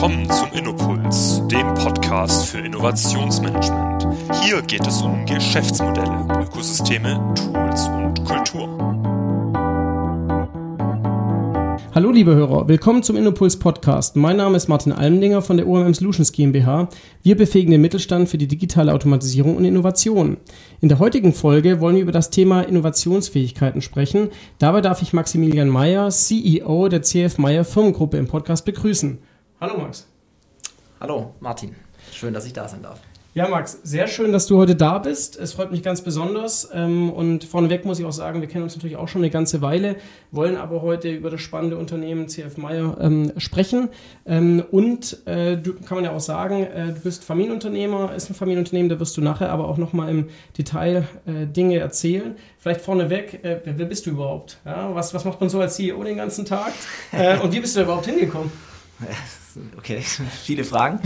[0.00, 4.08] Willkommen zum Innopuls, dem Podcast für Innovationsmanagement.
[4.42, 8.66] Hier geht es um Geschäftsmodelle, Ökosysteme, Tools und Kultur.
[11.94, 14.16] Hallo liebe Hörer, willkommen zum Innopuls Podcast.
[14.16, 16.88] Mein Name ist Martin Almendinger von der OMM Solutions GmbH.
[17.22, 20.38] Wir befähigen den Mittelstand für die digitale Automatisierung und Innovation.
[20.80, 24.30] In der heutigen Folge wollen wir über das Thema Innovationsfähigkeiten sprechen.
[24.58, 29.18] Dabei darf ich Maximilian Meyer, CEO der CF Meyer Firmengruppe im Podcast begrüßen.
[29.60, 30.06] Hallo Max.
[31.00, 31.76] Hallo Martin,
[32.10, 32.98] schön, dass ich da sein darf.
[33.34, 35.36] Ja, Max, sehr schön, dass du heute da bist.
[35.36, 36.70] Es freut mich ganz besonders.
[36.72, 39.60] Ähm, und vorneweg muss ich auch sagen, wir kennen uns natürlich auch schon eine ganze
[39.60, 39.96] Weile,
[40.30, 43.90] wollen aber heute über das spannende Unternehmen CF Meyer ähm, sprechen.
[44.24, 48.34] Ähm, und äh, du kann man ja auch sagen, äh, du bist Familienunternehmer, ist ein
[48.34, 52.34] Familienunternehmen, da wirst du nachher aber auch nochmal im Detail äh, Dinge erzählen.
[52.58, 54.58] Vielleicht vorneweg, wer bist du überhaupt?
[54.64, 56.72] Was, was macht man so als CEO den ganzen Tag?
[57.42, 58.50] und wie bist du da überhaupt hingekommen?
[59.76, 60.00] Okay,
[60.44, 61.00] viele Fragen.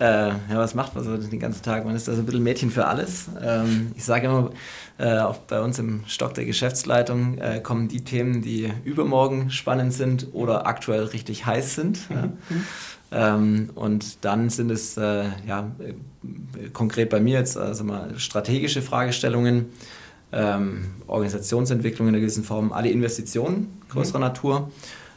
[0.00, 1.84] Äh, ja, was macht man so den ganzen Tag?
[1.84, 3.28] Man ist da so ein bisschen Mädchen für alles.
[3.42, 4.50] Ähm, ich sage immer,
[4.98, 9.92] äh, auch bei uns im Stock der Geschäftsleitung äh, kommen die Themen, die übermorgen spannend
[9.92, 12.08] sind oder aktuell richtig heiß sind.
[12.08, 12.16] Mhm.
[12.16, 13.34] Ja.
[13.34, 15.70] Ähm, und dann sind es äh, ja,
[16.72, 19.66] konkret bei mir jetzt also mal strategische Fragestellungen,
[20.32, 24.24] ähm, Organisationsentwicklung in einer gewissen Form, alle Investitionen größerer mhm.
[24.24, 24.70] Natur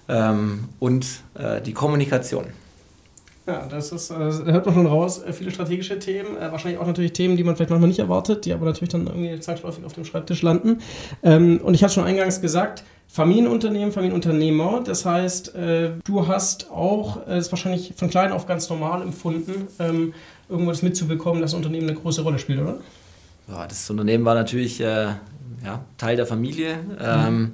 [0.07, 2.45] ähm, und äh, die Kommunikation.
[3.45, 6.79] Ja, das ist, äh, da hört man schon raus, äh, viele strategische Themen, äh, wahrscheinlich
[6.79, 9.83] auch natürlich Themen, die man vielleicht manchmal nicht erwartet, die aber natürlich dann irgendwie zwangsläufig
[9.83, 10.79] auf dem Schreibtisch landen.
[11.23, 17.17] Ähm, und ich hatte schon eingangs gesagt, Familienunternehmen, Familienunternehmer, das heißt, äh, du hast auch,
[17.27, 20.13] äh, das ist wahrscheinlich von klein auf ganz normal empfunden, ähm,
[20.47, 22.77] irgendwo das mitzubekommen, dass das Unternehmen eine große Rolle spielt, oder?
[23.49, 25.07] Ja, das Unternehmen war natürlich äh,
[25.63, 26.79] ja, Teil der Familie.
[26.99, 27.51] Ähm, mhm.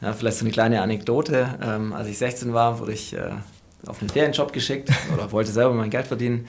[0.00, 1.58] Ja, vielleicht so eine kleine Anekdote.
[1.62, 3.16] Ähm, als ich 16 war, wurde ich
[3.86, 6.46] auf einen Ferienjob geschickt oder wollte selber mein Geld verdienen.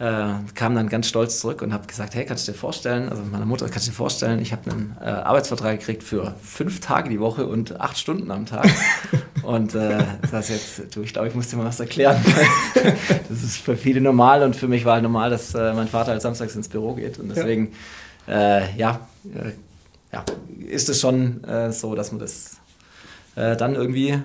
[0.00, 3.22] Äh, kam dann ganz stolz zurück und habe gesagt, hey, kannst du dir vorstellen, also
[3.22, 7.10] meiner Mutter, kannst du dir vorstellen, ich habe einen äh, Arbeitsvertrag gekriegt für fünf Tage
[7.10, 8.68] die Woche und acht Stunden am Tag.
[9.44, 12.20] und äh, das jetzt, du, ich glaube, ich muss dir mal was erklären.
[13.28, 16.10] das ist für viele normal und für mich war halt normal, dass äh, mein Vater
[16.10, 17.72] halt samstags ins Büro geht und deswegen,
[18.26, 19.52] ja, äh, ja, äh,
[20.12, 20.24] ja,
[20.68, 22.58] ist es schon so, dass man das
[23.36, 24.20] äh, dann irgendwie äh,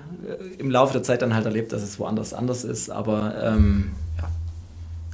[0.58, 2.90] im Laufe der Zeit dann halt erlebt, dass es woanders anders ist.
[2.90, 4.28] Aber ähm, ja,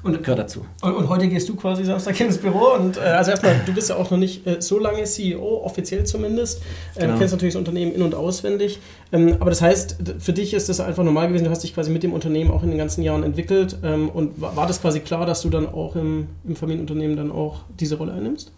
[0.02, 0.64] und, gehört dazu.
[0.82, 3.88] Und, und, heute gehst du quasi Samstag ins Büro und äh, also erstmal, du bist
[3.88, 6.62] ja auch noch nicht äh, so lange CEO, offiziell zumindest.
[6.94, 7.12] Äh, genau.
[7.14, 8.80] Du kennst natürlich das Unternehmen in- und auswendig.
[9.12, 11.90] Ähm, aber das heißt, für dich ist das einfach normal gewesen, du hast dich quasi
[11.90, 13.78] mit dem Unternehmen auch in den ganzen Jahren entwickelt.
[13.82, 17.32] Ähm, und war, war das quasi klar, dass du dann auch im, im Familienunternehmen dann
[17.32, 18.52] auch diese Rolle einnimmst?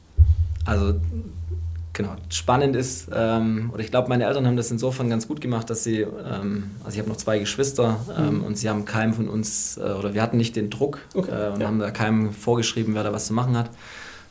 [0.64, 0.94] Also
[1.98, 5.68] genau, spannend ist, ähm, oder ich glaube, meine Eltern haben das insofern ganz gut gemacht,
[5.68, 8.44] dass sie, ähm, also ich habe noch zwei Geschwister ähm, mhm.
[8.44, 11.30] und sie haben keinem von uns, äh, oder wir hatten nicht den Druck okay.
[11.30, 11.66] äh, und ja.
[11.66, 13.70] haben da keinem vorgeschrieben, wer da was zu machen hat,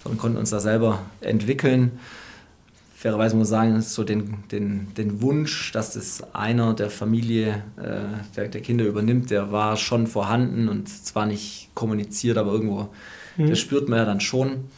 [0.02, 2.00] sondern konnten uns da selber entwickeln.
[2.96, 8.00] Fairerweise muss ich sagen, so den, den, den Wunsch, dass das einer der Familie, äh,
[8.38, 12.88] der, der Kinder übernimmt, der war schon vorhanden und zwar nicht kommuniziert, aber irgendwo,
[13.36, 13.50] mhm.
[13.50, 14.70] das spürt man ja dann schon.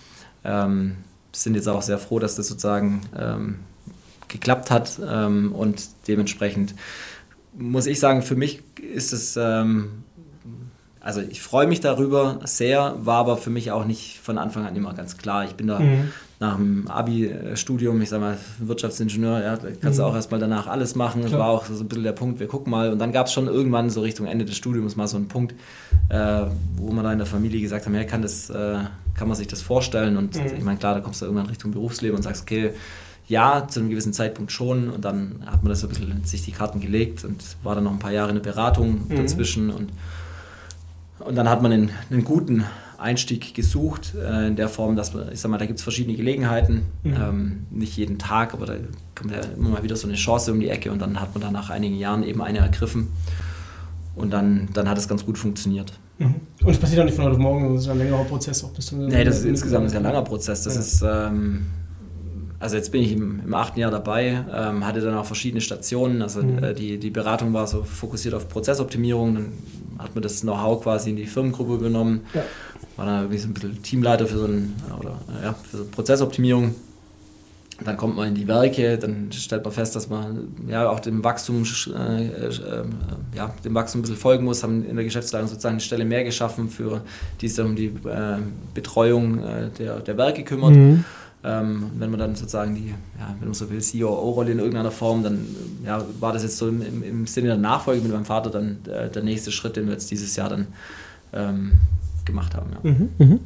[0.44, 0.96] Ähm,
[1.44, 3.60] sind jetzt auch sehr froh, dass das sozusagen ähm,
[4.28, 6.76] geklappt hat ähm, und dementsprechend
[7.58, 8.62] muss ich sagen, für mich
[8.94, 10.04] ist es, ähm,
[11.02, 14.76] also ich freue mich darüber sehr, war aber für mich auch nicht von Anfang an
[14.76, 15.46] immer ganz klar.
[15.46, 16.10] Ich bin da mhm.
[16.40, 20.04] nach dem Abi-Studium, ich sage mal Wirtschaftsingenieur, ja, kannst mhm.
[20.04, 21.22] du auch erstmal danach alles machen.
[21.22, 22.92] Das war auch so ein bisschen der Punkt, wir gucken mal.
[22.92, 25.56] Und dann gab es schon irgendwann so Richtung Ende des Studiums mal so einen Punkt,
[26.10, 26.44] äh,
[26.76, 28.50] wo man da in der Familie gesagt haben, ja, kann das...
[28.50, 28.80] Äh,
[29.20, 30.16] kann man sich das vorstellen?
[30.16, 30.58] Und mhm.
[30.58, 32.72] ich meine, klar, da kommst du irgendwann Richtung Berufsleben und sagst, okay,
[33.28, 34.90] ja, zu einem gewissen Zeitpunkt schon.
[34.90, 37.84] Und dann hat man das so ein bisschen sich die Karten gelegt und war dann
[37.84, 39.18] noch ein paar Jahre in der Beratung mhm.
[39.18, 39.72] dazwischen.
[39.72, 39.92] Und,
[41.20, 42.64] und dann hat man einen, einen guten
[42.98, 46.16] Einstieg gesucht, äh, in der Form, dass man, ich sag mal, da gibt es verschiedene
[46.16, 47.14] Gelegenheiten, mhm.
[47.14, 48.76] ähm, nicht jeden Tag, aber da
[49.16, 51.42] kommt ja immer mal wieder so eine Chance um die Ecke und dann hat man
[51.42, 53.10] da nach einigen Jahren eben eine ergriffen.
[54.16, 55.94] Und dann, dann hat es ganz gut funktioniert.
[56.20, 56.36] Mhm.
[56.64, 58.64] Und es passiert auch nicht von heute auf morgen, das ist ein längerer Prozess.
[58.64, 60.64] Auch bis zum nee, das ist insgesamt ist ein langer Prozess.
[60.64, 60.82] Das ja.
[60.82, 61.66] ist, ähm,
[62.60, 66.22] also jetzt bin ich im, im achten Jahr dabei, ähm, hatte dann auch verschiedene Stationen.
[66.22, 66.64] Also mhm.
[66.64, 69.36] äh, die, die Beratung war so fokussiert auf Prozessoptimierung.
[69.36, 69.54] Dann
[69.98, 72.22] hat man das Know-how quasi in die Firmengruppe übernommen.
[72.34, 72.44] Ja.
[72.98, 76.76] War dann irgendwie so ein bisschen Teamleiter für so, ein, oder, ja, für so Prozessoptimierung.
[77.86, 81.24] Dann kommt man in die Werke, dann stellt man fest, dass man ja auch dem
[81.24, 82.52] Wachstum, äh, äh,
[83.36, 86.24] ja, dem Wachstum ein bisschen folgen muss, haben in der Geschäftsleitung sozusagen eine Stelle mehr
[86.24, 87.02] geschaffen, für
[87.42, 88.38] die sich um die äh,
[88.74, 89.42] Betreuung
[89.78, 90.76] der, der Werke kümmert.
[90.76, 91.06] Mhm.
[91.42, 95.24] Ähm, wenn man dann sozusagen die, ja, wenn man so will, COO-Rolle in irgendeiner Form,
[95.24, 95.46] dann
[95.86, 98.80] ja, war das jetzt so im, im, im Sinne der Nachfolge mit meinem Vater dann
[98.92, 100.68] äh, der nächste Schritt, den wir jetzt dieses Jahr dann
[101.32, 101.72] ähm,
[102.26, 102.72] gemacht haben.
[102.74, 102.92] Ja.
[102.92, 103.40] Mhm, mh.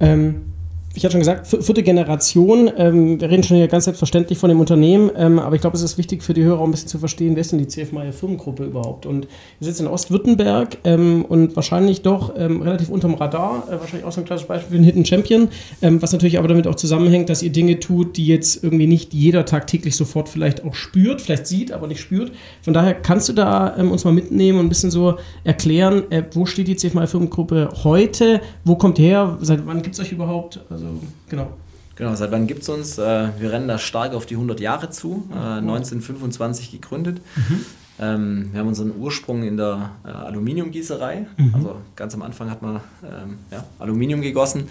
[0.00, 0.53] ähm,
[0.96, 2.70] ich hatte schon gesagt, vierte Generation.
[2.76, 5.82] Ähm, wir reden schon hier ganz selbstverständlich von dem Unternehmen, ähm, aber ich glaube, es
[5.82, 8.12] ist wichtig für die Hörer ein bisschen zu verstehen, wer ist denn die CF Meyer
[8.12, 9.04] Firmengruppe überhaupt?
[9.04, 9.26] Und
[9.58, 14.12] wir sitzen in Ostwürttemberg ähm, und wahrscheinlich doch ähm, relativ unterm Radar, äh, wahrscheinlich auch
[14.12, 15.48] so ein klassisches Beispiel für den Hidden Champion,
[15.82, 19.12] ähm, was natürlich aber damit auch zusammenhängt, dass ihr Dinge tut, die jetzt irgendwie nicht
[19.12, 22.30] jeder tagtäglich sofort vielleicht auch spürt, vielleicht sieht, aber nicht spürt.
[22.62, 26.22] Von daher kannst du da ähm, uns mal mitnehmen und ein bisschen so erklären, äh,
[26.32, 28.40] wo steht die CF Meyer Firmengruppe heute?
[28.64, 29.38] Wo kommt ihr her?
[29.40, 30.60] Seit wann gibt es euch überhaupt?
[30.70, 31.52] Also also genau.
[31.96, 32.98] Genau, seit wann gibt es uns?
[32.98, 37.20] Äh, wir rennen da stark auf die 100 Jahre zu, 1925 äh, gegründet.
[37.36, 37.60] Mhm.
[38.00, 41.26] Ähm, wir haben unseren Ursprung in der äh, Aluminiumgießerei.
[41.36, 41.54] Mhm.
[41.54, 44.68] Also ganz am Anfang hat man ähm, ja, Aluminium gegossen.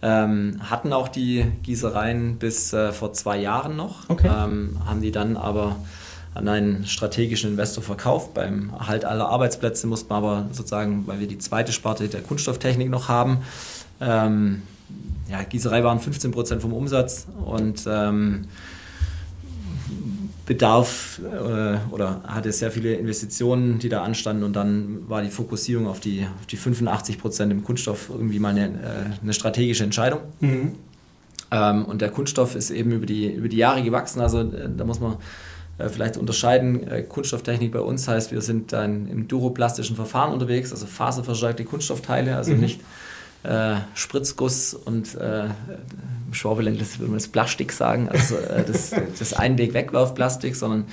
[0.00, 4.28] Ähm, hatten auch die Gießereien bis äh, vor zwei Jahren noch, okay.
[4.28, 5.76] haben die dann aber
[6.34, 8.34] an einen strategischen Investor verkauft.
[8.34, 12.90] Beim Erhalt aller Arbeitsplätze mussten wir aber sozusagen, weil wir die zweite Sparte der Kunststofftechnik
[12.90, 13.38] noch haben,
[15.34, 18.46] ja, Gießerei waren 15 Prozent vom Umsatz und ähm,
[20.46, 25.88] Bedarf äh, oder hatte sehr viele Investitionen, die da anstanden und dann war die Fokussierung
[25.88, 30.20] auf die, auf die 85 Prozent im Kunststoff irgendwie mal eine, äh, eine strategische Entscheidung.
[30.40, 30.72] Mhm.
[31.50, 34.84] Ähm, und der Kunststoff ist eben über die, über die Jahre gewachsen, also äh, da
[34.84, 35.16] muss man
[35.78, 36.86] äh, vielleicht unterscheiden.
[36.86, 42.36] Äh, Kunststofftechnik bei uns heißt, wir sind dann im duroplastischen Verfahren unterwegs, also faserverstärkte Kunststoffteile,
[42.36, 42.60] also mhm.
[42.60, 42.80] nicht
[43.44, 49.34] äh, Spritzguss und äh, im Schwabeland würde man das Plastik sagen, also äh, das, das
[49.34, 50.86] Einweg-Wegwerfplastik, sondern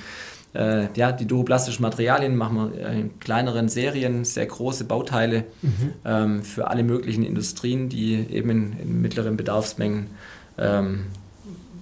[0.54, 5.92] äh, ja, die duroplastischen Materialien machen wir in kleineren Serien, sehr große Bauteile mhm.
[6.04, 10.08] ähm, für alle möglichen Industrien, die eben in, in mittleren Bedarfsmengen
[10.58, 11.06] ähm,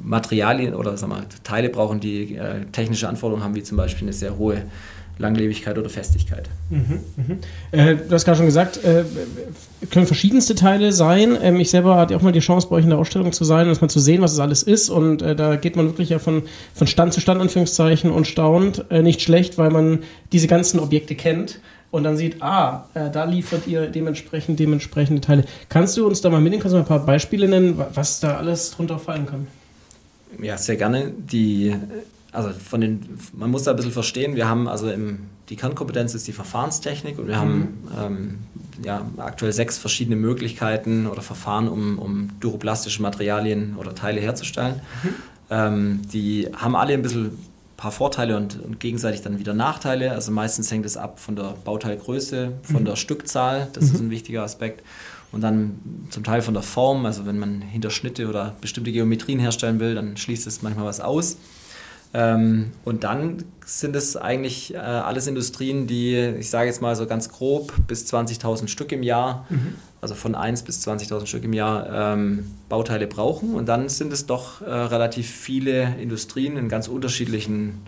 [0.02, 4.12] Materialien oder sagen wir, Teile brauchen, die äh, technische Anforderungen haben, wie zum Beispiel eine
[4.12, 4.62] sehr hohe
[5.20, 6.48] Langlebigkeit oder Festigkeit.
[6.70, 7.36] Mhm, mh.
[7.72, 9.04] äh, du hast gerade schon gesagt, äh,
[9.90, 11.36] können verschiedenste Teile sein.
[11.40, 13.68] Ähm, ich selber hatte auch mal die Chance, bei euch in der Ausstellung zu sein
[13.68, 14.88] und mal zu sehen, was es alles ist.
[14.88, 16.42] Und äh, da geht man wirklich ja von,
[16.74, 18.86] von Stand zu Stand, Anführungszeichen, und staunt.
[18.90, 20.00] Äh, nicht schlecht, weil man
[20.32, 25.44] diese ganzen Objekte kennt und dann sieht, ah, äh, da liefert ihr dementsprechend dementsprechende Teile.
[25.68, 26.62] Kannst du uns da mal mitnehmen?
[26.62, 29.48] Kannst du mal ein paar Beispiele nennen, was da alles drunter fallen kann?
[30.40, 31.12] Ja, sehr gerne.
[31.18, 31.74] Die
[32.32, 36.14] also von den, man muss da ein bisschen verstehen, wir haben also im, die Kernkompetenz
[36.14, 37.40] ist die Verfahrenstechnik und wir mhm.
[37.40, 38.38] haben ähm,
[38.84, 44.80] ja, aktuell sechs verschiedene Möglichkeiten oder Verfahren, um, um duroplastische Materialien oder Teile herzustellen.
[45.02, 45.14] Mhm.
[45.50, 47.36] Ähm, die haben alle ein bisschen
[47.80, 50.12] paar Vorteile und, und, gegenseitig dann wieder Nachteile.
[50.12, 52.84] Also meistens hängt es ab von der Bauteilgröße, von mhm.
[52.84, 54.06] der Stückzahl, das ist mhm.
[54.06, 54.84] ein wichtiger Aspekt.
[55.32, 55.78] Und dann
[56.10, 60.16] zum Teil von der Form, also wenn man Hinterschnitte oder bestimmte Geometrien herstellen will, dann
[60.16, 61.38] schließt es manchmal was aus.
[62.12, 67.06] Ähm, und dann sind es eigentlich äh, alles Industrien, die, ich sage jetzt mal so
[67.06, 69.74] ganz grob, bis 20.000 Stück im Jahr, mhm.
[70.00, 73.54] also von 1 bis 20.000 Stück im Jahr ähm, Bauteile brauchen.
[73.54, 77.82] Und dann sind es doch äh, relativ viele Industrien in ganz unterschiedlichen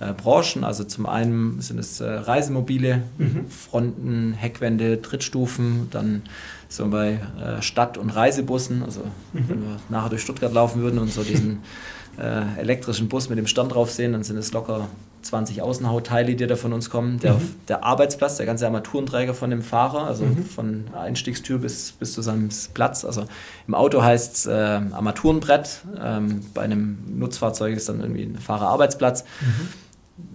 [0.00, 0.64] äh, Branchen.
[0.64, 3.48] Also zum einen sind es äh, Reisemobile, mhm.
[3.48, 6.22] Fronten, Heckwände, Trittstufen, dann
[6.68, 8.82] so bei äh, Stadt- und Reisebussen.
[8.82, 9.02] Also
[9.32, 9.44] mhm.
[9.48, 11.58] wenn wir nachher durch Stuttgart laufen würden und so diesen
[12.18, 14.88] äh, elektrischen Bus mit dem Stern drauf sehen, dann sind es locker
[15.22, 17.18] 20 Außenhautteile, die da von uns kommen.
[17.20, 17.54] Der, mhm.
[17.68, 20.44] der Arbeitsplatz, der ganze Armaturenträger von dem Fahrer, also mhm.
[20.44, 23.04] von Einstiegstür bis, bis zu seinem Platz.
[23.04, 23.24] Also
[23.66, 29.24] im Auto heißt es äh, Armaturenbrett, ähm, bei einem Nutzfahrzeug ist dann irgendwie ein Fahrerarbeitsplatz.
[29.40, 29.68] Mhm.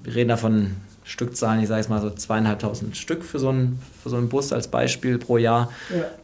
[0.04, 0.76] Wir reden davon
[1.06, 4.52] Stückzahlen, ich sage es mal so zweieinhalbtausend Stück für so, einen, für so einen Bus
[4.52, 5.72] als Beispiel pro Jahr.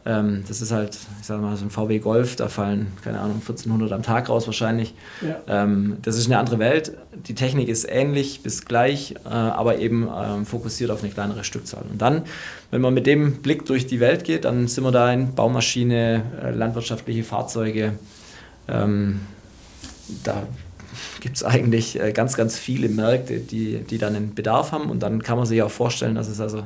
[0.04, 0.18] Ja.
[0.18, 3.36] Ähm, das ist halt, ich sage mal, so ein VW Golf, da fallen, keine Ahnung,
[3.36, 4.92] 1400 am Tag raus wahrscheinlich.
[5.20, 5.62] Ja.
[5.62, 6.92] Ähm, das ist eine andere Welt.
[7.28, 11.84] Die Technik ist ähnlich bis gleich, äh, aber eben ähm, fokussiert auf eine kleinere Stückzahl.
[11.88, 12.22] Und dann,
[12.72, 16.24] wenn man mit dem Blick durch die Welt geht, dann sind wir da in Baumaschine,
[16.42, 17.92] äh, landwirtschaftliche Fahrzeuge.
[18.66, 19.20] Ähm,
[20.24, 20.42] da
[21.20, 24.90] gibt es eigentlich äh, ganz, ganz viele Märkte, die, die dann einen Bedarf haben.
[24.90, 26.64] Und dann kann man sich auch vorstellen, dass es also,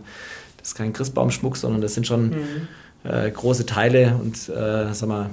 [0.58, 2.68] das ist kein Christbaumschmuck, sondern das sind schon mhm.
[3.04, 5.30] äh, große Teile und äh, sag mal,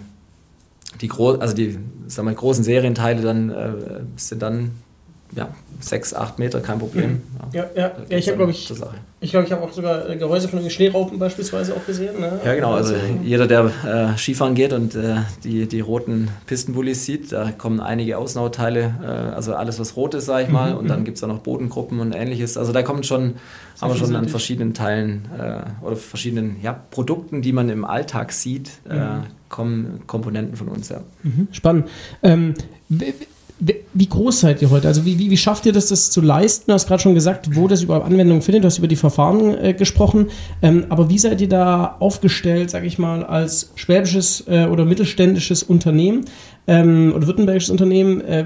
[1.02, 3.74] die, gro also die sag mal, großen Serienteile dann, äh,
[4.16, 4.72] sind dann
[5.36, 5.50] ja,
[5.80, 7.12] sechs, acht Meter, kein Problem.
[7.12, 7.22] Mhm.
[7.54, 8.72] Ja, ja, ja ich habe, glaube ich,
[9.20, 12.20] ich glaube, ich habe auch sogar äh, Gehäuse von den Schneeraupen beispielsweise auch gesehen.
[12.20, 12.40] Ne?
[12.44, 12.74] Ja, genau.
[12.74, 17.80] Also jeder, der äh, Skifahren geht und äh, die, die roten Pistenbullis sieht, da kommen
[17.80, 20.72] einige Außenhautteile, äh, also alles, was rot ist, sage ich mal.
[20.72, 21.06] Mhm, und dann mhm.
[21.06, 22.58] gibt es da noch Bodengruppen und ähnliches.
[22.58, 23.36] Also da kommt schon,
[23.82, 28.32] haben wir schon an verschiedenen Teilen äh, oder verschiedenen ja, Produkten, die man im Alltag
[28.32, 29.24] sieht, äh, mhm.
[29.50, 30.90] kommen Komponenten von uns.
[30.90, 31.02] Ja.
[31.24, 31.88] Mhm, spannend.
[32.22, 32.56] Ähm,
[33.94, 34.88] wie groß seid ihr heute?
[34.88, 36.66] Also wie, wie, wie schafft ihr das, das zu leisten?
[36.68, 38.64] Du hast gerade schon gesagt, wo das überhaupt Anwendung findet.
[38.64, 40.28] Du hast über die Verfahren äh, gesprochen.
[40.62, 45.64] Ähm, aber wie seid ihr da aufgestellt, sage ich mal, als schwäbisches äh, oder mittelständisches
[45.64, 46.26] Unternehmen?
[46.66, 48.22] Ähm, oder württembergisches Unternehmen.
[48.22, 48.46] Äh,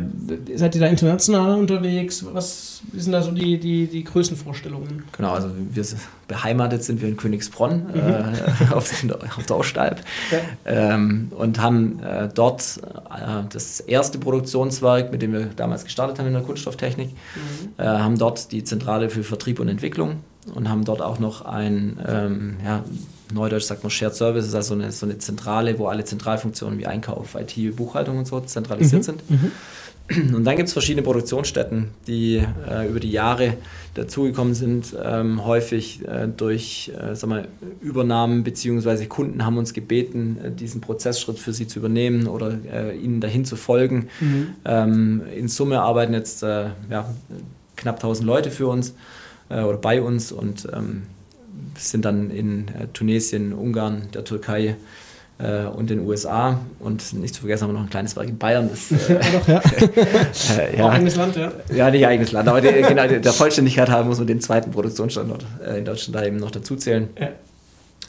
[0.55, 2.25] seid ihr da international unterwegs?
[2.33, 5.03] Was sind da so die, die, die Größenvorstellungen?
[5.15, 5.85] Genau, also wir
[6.27, 7.99] beheimatet sind wir in Königsbronn mhm.
[7.99, 8.91] äh, auf,
[9.37, 10.39] auf, der Ostalb ja.
[10.65, 16.27] ähm, und haben äh, dort äh, das erste Produktionswerk, mit dem wir damals gestartet haben
[16.27, 17.13] in der Kunststofftechnik, mhm.
[17.77, 20.17] Äh, haben dort die Zentrale für Vertrieb und Entwicklung
[20.55, 22.83] und haben dort auch noch ein ähm, ja,
[23.33, 27.35] Neudeutsch sagt man Shared Services, also eine, so eine Zentrale, wo alle Zentralfunktionen wie Einkauf,
[27.35, 29.05] IT, Buchhaltung und so zentralisiert mhm.
[29.05, 29.29] sind.
[29.29, 29.51] Mhm.
[30.09, 33.55] Und dann gibt es verschiedene Produktionsstätten, die äh, über die Jahre
[33.93, 37.47] dazugekommen sind, ähm, häufig äh, durch äh, sag mal,
[37.81, 42.97] Übernahmen beziehungsweise Kunden haben uns gebeten, äh, diesen Prozessschritt für sie zu übernehmen oder äh,
[42.97, 44.07] ihnen dahin zu folgen.
[44.21, 44.47] Mhm.
[44.63, 47.13] Ähm, in Summe arbeiten jetzt äh, ja,
[47.75, 48.93] knapp 1000 Leute für uns
[49.49, 51.03] oder bei uns und ähm,
[51.77, 54.75] sind dann in äh, Tunesien, Ungarn, der Türkei
[55.39, 56.59] äh, und den USA.
[56.79, 58.69] Und nicht zu vergessen haben wir noch ein kleines Werk in Bayern.
[58.69, 59.61] Das, äh, doch, ja.
[60.57, 60.85] äh, ja.
[60.85, 61.51] Auch eigenes Land, ja.
[61.73, 65.45] Ja, nicht eigenes Land, aber die, genau, der Vollständigkeit haben muss man den zweiten Produktionsstandort
[65.65, 67.09] äh, in Deutschland da eben noch dazu zählen.
[67.19, 67.29] Ja.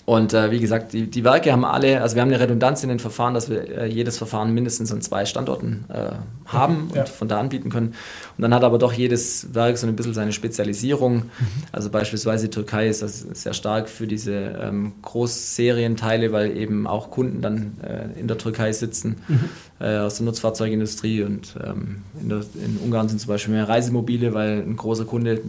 [0.09, 2.89] Und äh, wie gesagt, die, die Werke haben alle, also wir haben eine Redundanz in
[2.89, 6.13] den Verfahren, dass wir äh, jedes Verfahren mindestens an zwei Standorten äh,
[6.47, 7.03] haben ja.
[7.03, 7.89] und von da anbieten können.
[7.89, 11.17] Und dann hat aber doch jedes Werk so ein bisschen seine Spezialisierung.
[11.17, 11.47] Mhm.
[11.73, 17.11] Also beispielsweise die Türkei ist das sehr stark für diese ähm, Großserienteile, weil eben auch
[17.11, 19.51] Kunden dann äh, in der Türkei sitzen mhm.
[19.81, 24.35] Äh, aus der Nutzfahrzeugindustrie und ähm, in, der, in, Ungarn sind zum Beispiel mehr Reisemobile,
[24.35, 25.41] weil ein großer Kunde äh,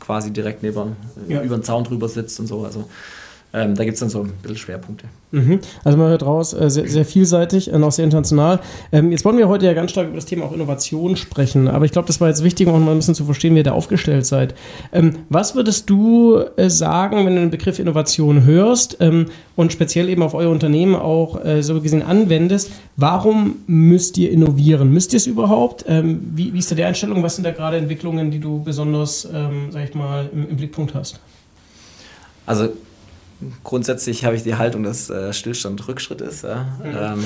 [0.00, 0.96] quasi direkt neben,
[1.28, 1.40] ja.
[1.40, 2.64] über den Zaun drüber sitzt und so.
[2.64, 2.88] Also
[3.54, 5.06] ähm, da gibt es dann so ein bisschen Schwerpunkte.
[5.30, 5.60] Mhm.
[5.84, 8.60] Also man hört raus, äh, sehr, sehr, vielseitig und auch sehr international.
[8.92, 11.84] Ähm, jetzt wollen wir heute ja ganz stark über das Thema auch Innovation sprechen, aber
[11.84, 13.72] ich glaube, das war jetzt wichtig, um mal ein bisschen zu verstehen, wie ihr da
[13.72, 14.54] aufgestellt seid.
[14.92, 20.08] Ähm, was würdest du äh, sagen, wenn du den Begriff Innovation hörst ähm, und speziell
[20.08, 22.70] eben auf euer Unternehmen auch äh, so gesehen anwendest?
[22.96, 24.92] Warum müsst ihr innovieren?
[24.92, 25.84] Müsst ihr es überhaupt?
[25.88, 27.22] Ähm, wie, wie, ist da die Einstellung?
[27.22, 30.94] Was sind da gerade Entwicklungen, die du besonders, ähm, sag ich mal, im, im Blickpunkt
[30.94, 31.20] hast?
[32.44, 32.70] Also
[33.64, 36.44] grundsätzlich habe ich die Haltung, dass äh, Stillstand Rückschritt ist.
[36.44, 36.66] Ja?
[36.82, 36.96] Mhm.
[36.96, 37.24] Ähm,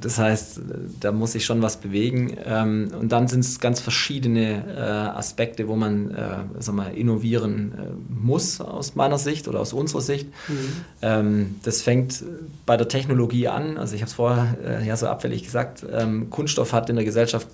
[0.00, 0.60] das heißt,
[1.00, 2.36] da muss sich schon was bewegen.
[2.44, 7.72] Ähm, und dann sind es ganz verschiedene äh, Aspekte, wo man äh, sag mal, innovieren
[7.76, 10.26] äh, muss, aus meiner Sicht oder aus unserer Sicht.
[10.48, 10.54] Mhm.
[11.02, 12.22] Ähm, das fängt
[12.66, 13.78] bei der Technologie an.
[13.78, 17.04] Also ich habe es vorher äh, ja so abfällig gesagt, ähm, Kunststoff hat in der
[17.04, 17.48] Gesellschaft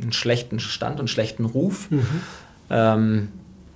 [0.00, 1.90] einen schlechten Stand und einen schlechten Ruf.
[1.90, 2.06] Mhm.
[2.70, 3.28] Ähm,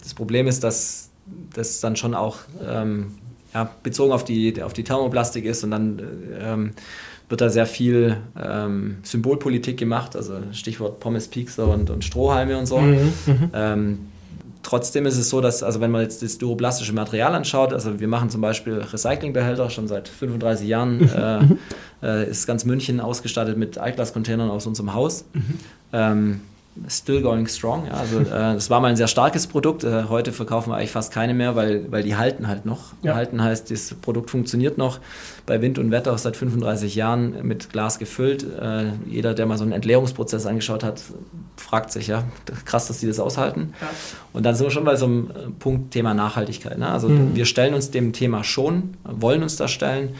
[0.03, 1.11] das Problem ist, dass
[1.55, 3.15] das dann schon auch ähm,
[3.55, 6.03] ja, bezogen auf die, auf die Thermoplastik ist und dann
[6.39, 6.73] ähm,
[7.29, 12.67] wird da sehr viel ähm, Symbolpolitik gemacht, also Stichwort Pommes, Piekser und, und Strohhalme und
[12.67, 12.79] so.
[12.79, 13.51] Mhm, mhm.
[13.55, 13.99] ähm,
[14.63, 18.09] trotzdem ist es so, dass, also wenn man jetzt das duroplastische Material anschaut, also wir
[18.09, 21.59] machen zum Beispiel Recyclingbehälter schon seit 35 Jahren, mhm.
[22.03, 25.25] äh, äh, ist ganz München ausgestattet mit Altglas-Containern aus unserem Haus.
[25.33, 26.41] Mhm.
[26.89, 27.87] Still going strong.
[27.87, 29.85] Ja, also äh, das war mal ein sehr starkes Produkt.
[29.85, 32.95] Äh, heute verkaufen wir eigentlich fast keine mehr, weil, weil die halten halt noch.
[33.03, 33.15] Ja.
[33.15, 34.99] Halten heißt, das Produkt funktioniert noch
[35.47, 38.45] bei Wind und Wetter seit 35 Jahren mit Glas gefüllt.
[38.61, 41.01] Äh, jeder, der mal so einen Entleerungsprozess angeschaut hat,
[41.57, 42.25] fragt sich, ja,
[42.65, 43.73] krass, dass die das aushalten.
[43.81, 43.89] Ja.
[44.33, 46.77] Und dann sind wir schon bei so einem äh, Punkt Thema Nachhaltigkeit.
[46.77, 46.89] Ne?
[46.89, 47.37] Also mhm.
[47.37, 50.15] wir stellen uns dem Thema schon, wollen uns da stellen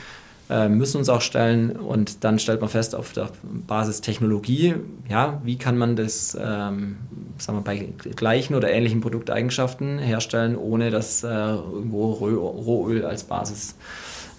[0.69, 3.31] müssen uns auch stellen und dann stellt man fest auf der
[3.67, 4.75] Basis Technologie,
[5.09, 6.97] ja, wie kann man das ähm,
[7.39, 13.75] sagen wir, bei gleichen oder ähnlichen Produkteigenschaften herstellen, ohne dass äh, irgendwo Rohöl als Basis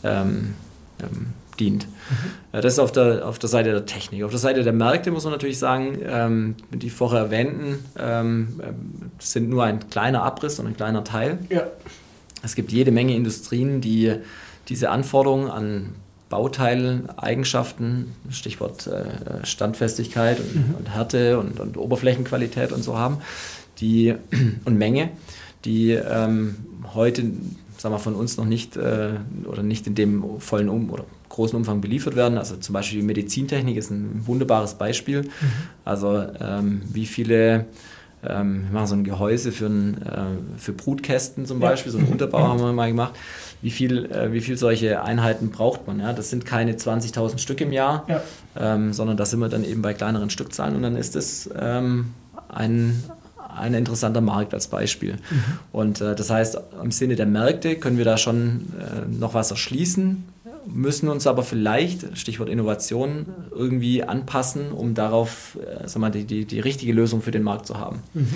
[0.03, 0.53] ähm,
[1.01, 1.27] ähm,
[1.59, 1.87] dient.
[1.87, 2.61] Mhm.
[2.61, 4.23] Das ist auf der, auf der Seite der Technik.
[4.23, 8.59] Auf der Seite der Märkte muss man natürlich sagen, ähm, die vorher erwähnten ähm,
[9.19, 11.39] sind nur ein kleiner Abriss und ein kleiner Teil.
[11.49, 11.67] Ja.
[12.43, 14.13] Es gibt jede Menge Industrien, die
[14.67, 15.95] diese Anforderungen an
[16.29, 20.75] Bauteileigenschaften, Stichwort äh, Standfestigkeit und, mhm.
[20.75, 23.17] und Härte und, und, Oberflächenqualität und so haben,
[23.79, 24.15] die
[24.65, 25.11] und Menge,
[25.65, 26.55] die ähm,
[26.93, 27.31] heute
[27.77, 29.11] sagen wir, von uns noch nicht äh,
[29.45, 32.37] oder nicht in dem vollen um oder großen Umfang beliefert werden.
[32.37, 35.23] Also zum Beispiel die Medizintechnik ist ein wunderbares Beispiel.
[35.23, 35.29] Mhm.
[35.83, 37.65] Also ähm, wie viele
[38.29, 41.99] ähm, wir machen so ein Gehäuse für, ein, äh, für Brutkästen zum Beispiel, ja.
[41.99, 43.13] so einen Unterbau haben wir mal gemacht.
[43.61, 45.99] Wie viel, äh, wie viel solche Einheiten braucht man?
[45.99, 46.13] Ja?
[46.13, 48.21] Das sind keine 20.000 Stück im Jahr, ja.
[48.57, 52.13] ähm, sondern da sind wir dann eben bei kleineren Stückzahlen und dann ist es ähm,
[52.49, 53.03] ein,
[53.37, 55.13] ein interessanter Markt als Beispiel.
[55.13, 55.43] Mhm.
[55.71, 59.51] Und äh, das heißt, im Sinne der Märkte können wir da schon äh, noch was
[59.51, 60.23] erschließen,
[60.67, 66.45] müssen uns aber vielleicht, Stichwort Innovation, irgendwie anpassen, um darauf äh, sag mal, die, die,
[66.45, 68.01] die richtige Lösung für den Markt zu haben.
[68.13, 68.27] Mhm.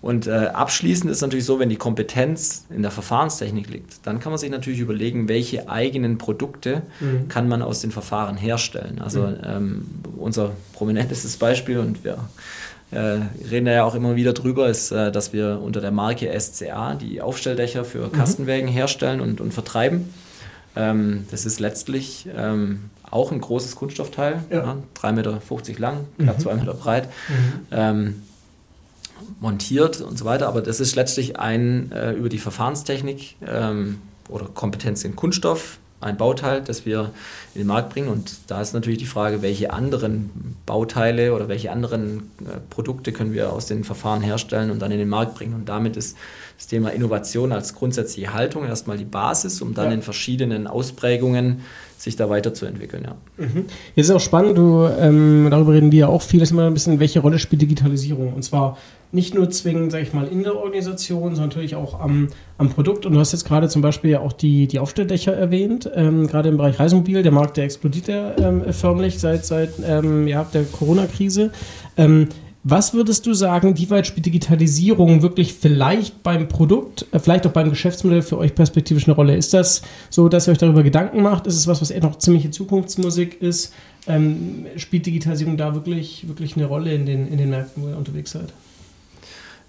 [0.00, 4.32] Und äh, abschließend ist natürlich so, wenn die Kompetenz in der Verfahrenstechnik liegt, dann kann
[4.32, 7.28] man sich natürlich überlegen, welche eigenen Produkte mhm.
[7.28, 9.00] kann man aus den Verfahren herstellen.
[9.00, 9.36] Also mhm.
[9.44, 12.18] ähm, unser prominentestes Beispiel und wir
[12.90, 13.20] äh,
[13.50, 17.20] reden ja auch immer wieder drüber, ist, äh, dass wir unter der Marke SCA die
[17.20, 18.12] Aufstelldächer für mhm.
[18.12, 20.08] Kastenwägen herstellen und, und vertreiben.
[20.76, 24.56] Ähm, das ist letztlich ähm, auch ein großes Kunststoffteil, ja.
[24.56, 25.40] Ja, 3,50 Meter
[25.78, 26.42] lang, knapp mhm.
[26.42, 27.66] 2 Meter breit, mhm.
[27.70, 28.22] ähm,
[29.40, 30.48] montiert und so weiter.
[30.48, 36.16] Aber das ist letztlich ein äh, über die Verfahrenstechnik ähm, oder Kompetenz in Kunststoff ein
[36.16, 37.10] Bauteil, das wir
[37.54, 38.08] in den Markt bringen.
[38.08, 40.30] Und da ist natürlich die Frage, welche anderen
[40.64, 44.98] Bauteile oder welche anderen äh, Produkte können wir aus den Verfahren herstellen und dann in
[44.98, 45.54] den Markt bringen.
[45.54, 46.16] Und damit ist
[46.56, 49.92] das Thema Innovation als grundsätzliche Haltung erstmal die Basis, um dann ja.
[49.92, 51.60] in verschiedenen Ausprägungen
[51.96, 53.04] sich da weiterzuentwickeln.
[53.04, 53.44] Ja.
[53.44, 53.64] Mhm.
[53.96, 56.74] Jetzt ist auch spannend, du, ähm, darüber reden wir ja auch viel, ist immer ein
[56.74, 58.34] bisschen, welche Rolle spielt Digitalisierung?
[58.34, 58.78] Und zwar
[59.10, 63.06] nicht nur zwingend, sage ich mal, in der Organisation, sondern natürlich auch am, am Produkt.
[63.06, 66.50] Und du hast jetzt gerade zum Beispiel ja auch die, die Aufstelldächer erwähnt, ähm, gerade
[66.50, 67.22] im Bereich Reisemobil.
[67.22, 71.52] Der Markt, der explodiert ja ähm, förmlich seit, seit ähm, ja, der Corona-Krise.
[71.96, 72.28] Ähm,
[72.64, 77.52] was würdest du sagen, wie weit spielt Digitalisierung wirklich vielleicht beim Produkt, äh, vielleicht auch
[77.52, 79.36] beim Geschäftsmodell für euch perspektivisch eine Rolle?
[79.36, 81.46] Ist das so, dass ihr euch darüber Gedanken macht?
[81.46, 83.72] Ist es was, was eher noch ziemliche Zukunftsmusik ist?
[84.06, 87.96] Ähm, spielt Digitalisierung da wirklich, wirklich eine Rolle in den, in den Märkten, wo ihr
[87.96, 88.52] unterwegs seid?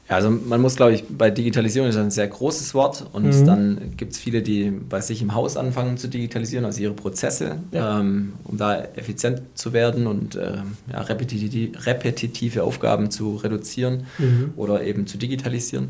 [0.09, 3.45] Ja, also man muss, glaube ich, bei Digitalisierung ist ein sehr großes Wort und mhm.
[3.45, 7.57] dann gibt es viele, die bei sich im Haus anfangen zu digitalisieren, also ihre Prozesse,
[7.71, 7.99] ja.
[7.99, 10.57] ähm, um da effizient zu werden und äh,
[10.91, 14.53] ja, repetitive, repetitive, Aufgaben zu reduzieren mhm.
[14.55, 15.89] oder eben zu digitalisieren.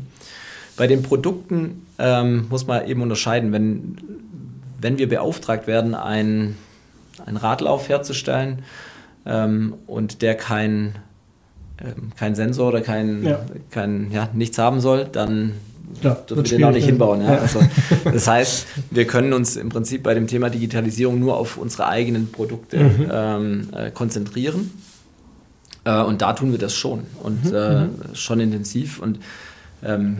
[0.76, 3.96] Bei den Produkten ähm, muss man eben unterscheiden, wenn,
[4.80, 6.56] wenn wir beauftragt werden, einen
[7.26, 8.60] Radlauf herzustellen
[9.24, 10.94] ähm, und der kein
[11.82, 13.40] ähm, kein Sensor oder kein, ja.
[13.70, 15.52] kein ja, nichts haben soll, dann
[16.02, 17.22] ja, dürfen wir den auch nicht hinbauen.
[17.22, 17.34] Ja?
[17.34, 17.38] Ja.
[17.40, 17.60] Also,
[18.04, 22.30] das heißt, wir können uns im Prinzip bei dem Thema Digitalisierung nur auf unsere eigenen
[22.30, 23.10] Produkte mhm.
[23.12, 24.70] ähm, äh, konzentrieren.
[25.84, 27.54] Äh, und da tun wir das schon und mhm.
[27.54, 27.90] äh, mhm.
[28.14, 29.00] schon intensiv.
[29.00, 29.18] Und
[29.82, 30.18] ähm,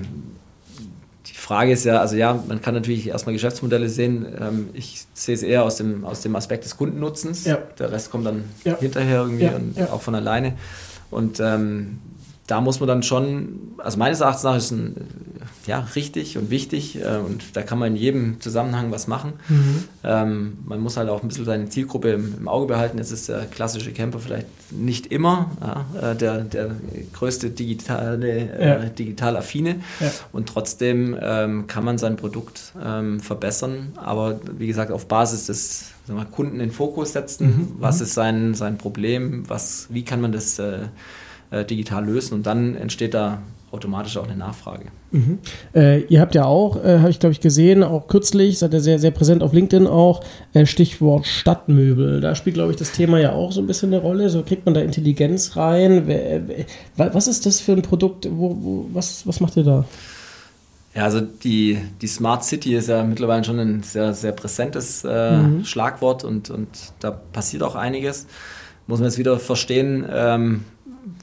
[1.26, 4.26] die Frage ist ja, also ja, man kann natürlich erstmal Geschäftsmodelle sehen.
[4.40, 7.44] Ähm, ich sehe es eher aus dem, aus dem Aspekt des Kundennutzens.
[7.44, 8.44] Der Rest kommt dann
[8.80, 10.54] hinterher irgendwie und auch von alleine.
[11.10, 11.98] Und ähm,
[12.46, 14.94] da muss man dann schon, also meines Erachtens nach ist ein,
[15.66, 19.34] ja, richtig und wichtig äh, und da kann man in jedem Zusammenhang was machen.
[19.48, 19.84] Mhm.
[20.04, 22.98] Ähm, man muss halt auch ein bisschen seine Zielgruppe im, im, Auge behalten.
[22.98, 26.70] Jetzt ist der klassische Camper vielleicht nicht immer ja, äh, der, der
[27.12, 28.76] größte digitale, äh, ja.
[28.86, 30.10] digital affine ja.
[30.32, 35.92] und trotzdem ähm, kann man sein Produkt ähm, verbessern, aber wie gesagt auf Basis des
[36.14, 37.46] mal, Kunden in Fokus setzen.
[37.46, 37.68] Mhm.
[37.78, 38.02] Was mhm.
[38.02, 39.48] ist sein, sein Problem?
[39.48, 40.88] Was, wie kann man das äh,
[41.50, 42.34] äh, digital lösen?
[42.34, 44.86] Und dann entsteht da automatisch auch eine Nachfrage.
[45.12, 45.38] Mhm.
[45.74, 48.80] Äh, ihr habt ja auch, äh, habe ich glaube ich gesehen, auch kürzlich, seid ihr
[48.80, 50.22] sehr, sehr präsent auf LinkedIn auch,
[50.54, 52.20] äh, Stichwort Stadtmöbel.
[52.20, 54.30] Da spielt glaube ich das Thema ja auch so ein bisschen eine Rolle.
[54.30, 56.08] So kriegt man da Intelligenz rein.
[56.96, 58.28] Was ist das für ein Produkt?
[58.30, 59.84] Wo, wo, was, was macht ihr da?
[60.94, 65.36] Ja, also die, die Smart City ist ja mittlerweile schon ein sehr, sehr präsentes äh,
[65.36, 65.64] mhm.
[65.64, 68.26] Schlagwort und, und da passiert auch einiges.
[68.88, 70.64] Muss man jetzt wieder verstehen, ähm,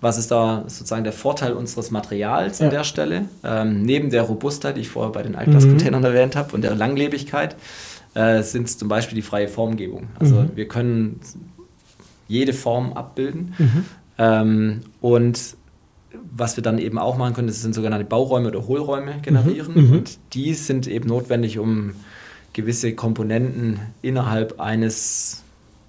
[0.01, 2.65] was ist da sozusagen der Vorteil unseres Materials ja.
[2.65, 3.25] an der Stelle?
[3.43, 6.05] Ähm, neben der Robustheit, die ich vorher bei den Altglascontainern mhm.
[6.05, 7.55] erwähnt habe, und der Langlebigkeit,
[8.13, 10.07] äh, sind es zum Beispiel die freie Formgebung.
[10.19, 10.51] Also mhm.
[10.55, 11.19] wir können
[12.27, 13.53] jede Form abbilden.
[13.57, 13.85] Mhm.
[14.17, 15.55] Ähm, und
[16.31, 19.73] was wir dann eben auch machen können, das sind sogenannte Bauräume oder Hohlräume generieren.
[19.73, 19.93] Mhm, mhm.
[19.93, 21.93] und die sind eben notwendig, um
[22.53, 25.43] gewisse Komponenten innerhalb eines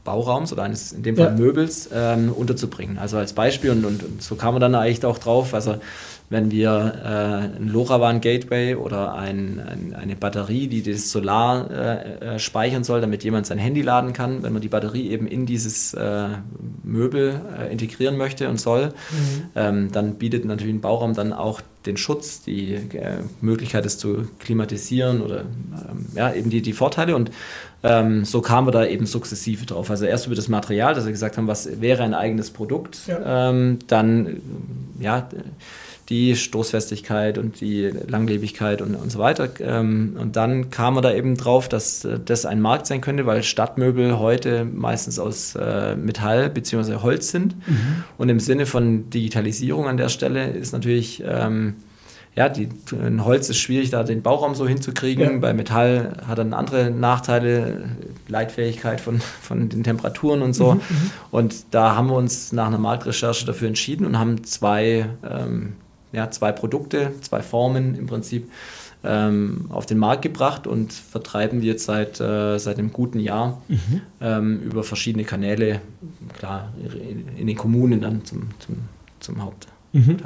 [0.08, 1.32] Bauraums oder eines, in dem Fall ja.
[1.32, 2.96] Möbels, ähm, unterzubringen.
[2.96, 5.74] Also als Beispiel, und, und, und, so kam man dann eigentlich auch drauf, also
[6.30, 12.38] wenn wir äh, ein LoRaWAN-Gateway oder ein, ein, eine Batterie, die das Solar äh, äh,
[12.38, 15.94] speichern soll, damit jemand sein Handy laden kann, wenn man die Batterie eben in dieses
[15.94, 16.28] äh,
[16.82, 19.42] Möbel äh, integrieren möchte und soll, mhm.
[19.56, 24.28] ähm, dann bietet natürlich ein Bauraum dann auch den Schutz, die äh, Möglichkeit, es zu
[24.38, 27.16] klimatisieren oder ähm, ja, eben die, die Vorteile.
[27.16, 27.30] Und
[27.82, 29.90] ähm, so kamen wir da eben sukzessive drauf.
[29.90, 33.50] Also erst über das Material, dass wir gesagt haben, was wäre ein eigenes Produkt, ja.
[33.50, 34.40] ähm, dann
[35.00, 35.28] ja
[36.08, 39.48] die Stoßfestigkeit und die Langlebigkeit und, und so weiter.
[39.60, 43.26] Ähm, und dann kam man da eben drauf, dass äh, das ein Markt sein könnte,
[43.26, 46.96] weil Stadtmöbel heute meistens aus äh, Metall bzw.
[47.02, 47.56] Holz sind.
[47.68, 48.04] Mhm.
[48.16, 51.74] Und im Sinne von Digitalisierung an der Stelle ist natürlich ähm,
[52.34, 55.24] ja, die, ein Holz ist schwierig, da den Bauraum so hinzukriegen.
[55.24, 55.38] Ja.
[55.38, 57.88] Bei Metall hat dann andere Nachteile,
[58.28, 60.74] Leitfähigkeit von, von den Temperaturen und so.
[60.74, 65.06] Mhm, mhm, und da haben wir uns nach einer Marktrecherche dafür entschieden und haben zwei
[65.28, 65.72] ähm,
[66.18, 68.50] ja, zwei Produkte, zwei Formen im Prinzip
[69.04, 73.62] ähm, auf den Markt gebracht und vertreiben die jetzt seit, äh, seit einem guten Jahr
[73.68, 74.00] mhm.
[74.20, 75.80] ähm, über verschiedene Kanäle,
[76.36, 78.76] klar, in, in den Kommunen dann zum, zum,
[79.20, 79.72] zum Hauptteil.
[79.92, 80.16] Mhm.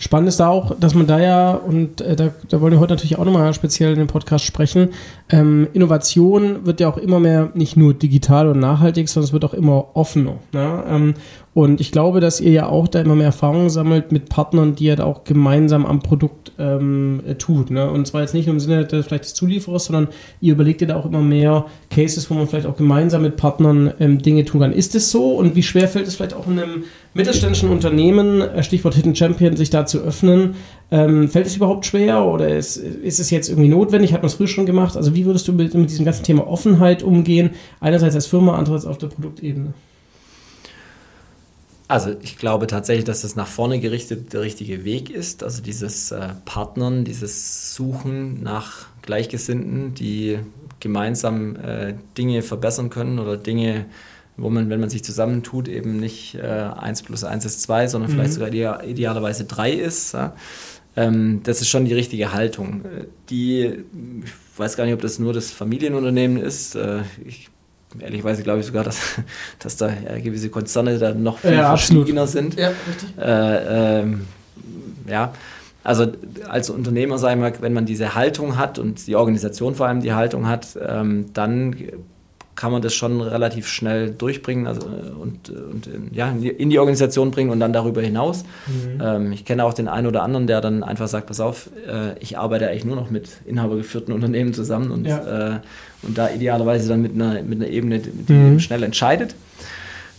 [0.00, 2.94] Spannend ist da auch, dass man da ja, und äh, da, da wollen wir heute
[2.94, 4.88] natürlich auch nochmal speziell in dem Podcast sprechen,
[5.28, 9.44] ähm, Innovation wird ja auch immer mehr nicht nur digital und nachhaltig, sondern es wird
[9.44, 10.36] auch immer offener.
[10.52, 10.84] Ne?
[10.88, 11.14] Ähm,
[11.52, 14.84] und ich glaube, dass ihr ja auch da immer mehr Erfahrungen sammelt mit Partnern, die
[14.84, 17.70] ihr da auch gemeinsam am Produkt ähm, äh, tut.
[17.70, 17.90] Ne?
[17.90, 20.08] Und zwar jetzt nicht nur im Sinne des, vielleicht des Zulieferers, sondern
[20.40, 23.92] ihr überlegt ihr da auch immer mehr Cases, wo man vielleicht auch gemeinsam mit Partnern
[24.00, 24.72] ähm, Dinge tun kann.
[24.72, 25.34] Ist es so?
[25.34, 29.56] Und wie schwer fällt es vielleicht auch in einem mittelständischen Unternehmen, äh, Stichwort Hidden Champion,
[29.56, 30.54] sich da zu öffnen?
[30.90, 34.12] Ähm, fällt es überhaupt schwer oder ist, ist es jetzt irgendwie notwendig?
[34.12, 34.96] Hat man es früher schon gemacht?
[34.96, 37.50] Also wie würdest du mit, mit diesem ganzen Thema Offenheit umgehen?
[37.80, 39.74] Einerseits als Firma, andererseits auf der Produktebene.
[41.90, 45.42] Also ich glaube tatsächlich, dass das nach vorne gerichtet der richtige Weg ist.
[45.42, 50.38] Also dieses äh, Partnern, dieses Suchen nach Gleichgesinnten, die
[50.78, 53.86] gemeinsam äh, Dinge verbessern können oder Dinge,
[54.40, 58.10] wo man, wenn man sich zusammentut, eben nicht äh, 1 plus 1 ist 2, sondern
[58.10, 58.14] mhm.
[58.14, 60.14] vielleicht sogar idea idealerweise 3 ist.
[60.14, 60.34] Ja?
[60.96, 62.84] Ähm, das ist schon die richtige Haltung.
[62.84, 63.84] Äh, die,
[64.24, 66.74] ich weiß gar nicht, ob das nur das Familienunternehmen ist.
[66.74, 67.48] Äh, ich
[67.98, 69.00] ehrlicherweise glaube ich sogar, dass,
[69.58, 72.54] dass da ja, gewisse Konzerne da noch viel ja, verschwiegener sind.
[72.58, 73.18] Ja, richtig.
[73.18, 74.26] Äh, ähm,
[75.08, 75.32] ja,
[75.82, 76.06] also
[76.48, 80.12] als Unternehmer, sagen wir, wenn man diese Haltung hat und die Organisation vor allem die
[80.12, 81.74] Haltung hat, ähm, dann
[82.60, 87.48] kann man das schon relativ schnell durchbringen also, und, und ja, in die Organisation bringen
[87.48, 88.44] und dann darüber hinaus.
[88.66, 89.00] Mhm.
[89.02, 92.18] Ähm, ich kenne auch den einen oder anderen, der dann einfach sagt, pass auf, äh,
[92.20, 95.54] ich arbeite eigentlich nur noch mit inhabergeführten Unternehmen zusammen und, ja.
[95.54, 95.60] äh,
[96.02, 98.60] und da idealerweise dann mit einer, mit einer Ebene, die mhm.
[98.60, 99.34] schnell entscheidet.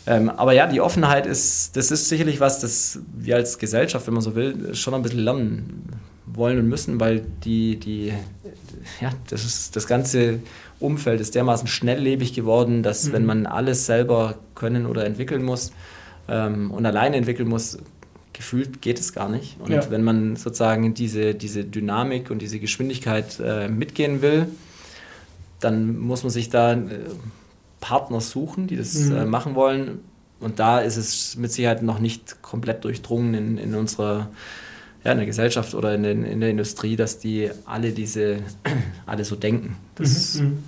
[0.07, 4.15] Ähm, aber ja, die Offenheit ist, das ist sicherlich was, das wir als Gesellschaft, wenn
[4.15, 5.83] man so will, schon ein bisschen lernen
[6.25, 8.13] wollen und müssen, weil die, die,
[8.99, 10.39] ja, das, ist, das ganze
[10.81, 13.13] Umfeld ist dermaßen schnelllebig geworden, dass mhm.
[13.13, 15.71] wenn man alles selber können oder entwickeln muss
[16.27, 17.77] ähm, und alleine entwickeln muss,
[18.33, 19.59] gefühlt geht es gar nicht.
[19.59, 19.89] Und ja.
[19.91, 24.47] wenn man sozusagen diese, diese Dynamik und diese Geschwindigkeit äh, mitgehen will,
[25.59, 26.79] dann muss man sich da äh,
[27.79, 29.15] Partner suchen, die das mhm.
[29.15, 29.99] äh, machen wollen.
[30.39, 34.29] Und da ist es mit Sicherheit noch nicht komplett durchdrungen in, in unserer
[35.03, 38.37] ja, in der Gesellschaft oder in, den, in der Industrie, dass die alle diese,
[39.05, 39.77] alle so denken.
[39.95, 40.45] Das mhm.
[40.45, 40.63] mhm.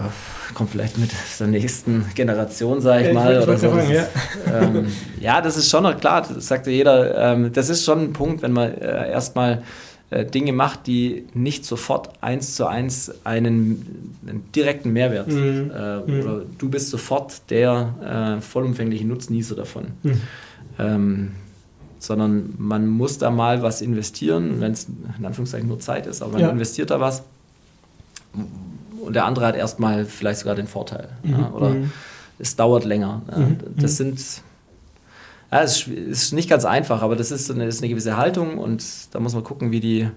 [0.00, 0.12] ja,
[0.54, 3.36] kommt vielleicht mit der nächsten Generation, sage ich ja, mal.
[3.36, 3.70] Ich oder so.
[3.70, 4.06] Fragen, ja.
[4.52, 4.86] Ähm,
[5.20, 7.32] ja, das ist schon noch klar, das sagte jeder.
[7.32, 9.62] Ähm, das ist schon ein Punkt, wenn man äh, erstmal
[10.10, 15.70] äh, Dinge macht, die nicht sofort eins zu eins einen, einen direkten Mehrwert mhm.
[15.74, 16.20] Äh, mhm.
[16.20, 19.86] oder du bist sofort der äh, vollumfängliche Nutznießer davon.
[20.02, 20.20] Mhm.
[20.78, 21.30] Ähm,
[22.06, 24.86] sondern man muss da mal was investieren, wenn es
[25.18, 26.50] in Anführungszeichen nur Zeit ist, aber man ja.
[26.50, 27.22] investiert da was
[29.04, 31.08] und der andere hat erstmal vielleicht sogar den Vorteil.
[31.22, 31.30] Mhm.
[31.30, 31.92] Ja, oder mhm.
[32.38, 33.22] es dauert länger.
[33.36, 33.58] Mhm.
[33.76, 34.20] Das sind,
[35.52, 38.58] ja, es ist nicht ganz einfach, aber das ist eine, das ist eine gewisse Haltung
[38.58, 40.08] und da muss man gucken, wie die,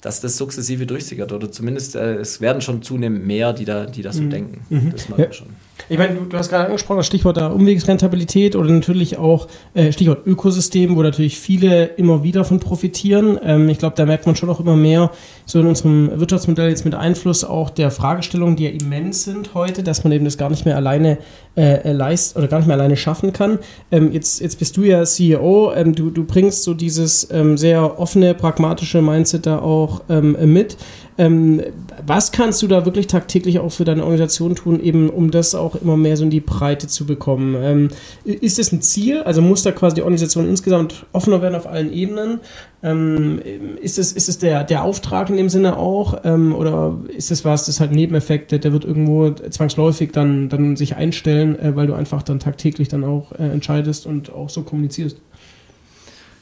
[0.00, 4.02] dass das sukzessive durchsickert oder zumindest äh, es werden schon zunehmend mehr, die da, die
[4.02, 4.30] das so mhm.
[4.30, 4.66] denken.
[4.70, 4.92] Mhm.
[4.92, 5.48] Das merken wir schon.
[5.88, 9.92] Ich meine, du, du, hast gerade angesprochen, das Stichwort der Umwegsrentabilität oder natürlich auch äh,
[9.92, 13.38] Stichwort Ökosystem, wo natürlich viele immer wieder von profitieren.
[13.42, 15.10] Ähm, ich glaube, da merkt man schon auch immer mehr,
[15.46, 19.82] so in unserem Wirtschaftsmodell jetzt mit Einfluss auch der Fragestellungen, die ja immens sind heute,
[19.82, 21.18] dass man eben das gar nicht mehr alleine
[21.56, 23.58] äh, leist oder gar nicht mehr alleine schaffen kann.
[23.90, 27.98] Ähm, jetzt, jetzt bist du ja CEO, ähm, du, du bringst so dieses ähm, sehr
[27.98, 30.76] offene, pragmatische Mindset da auch ähm, mit.
[31.18, 31.60] Ähm,
[32.06, 35.74] was kannst du da wirklich tagtäglich auch für deine Organisation tun, eben um das auch
[35.74, 37.56] immer mehr so in die Breite zu bekommen?
[37.60, 37.88] Ähm,
[38.24, 39.22] ist es ein Ziel?
[39.22, 42.38] Also muss da quasi die Organisation insgesamt offener werden auf allen Ebenen?
[42.84, 43.40] Ähm,
[43.82, 46.20] ist es, ist es der, der Auftrag in dem Sinne auch?
[46.22, 50.12] Ähm, oder ist es was, das ist halt ein Nebeneffekt, der, der wird irgendwo zwangsläufig
[50.12, 54.32] dann, dann sich einstellen, äh, weil du einfach dann tagtäglich dann auch äh, entscheidest und
[54.32, 55.16] auch so kommunizierst?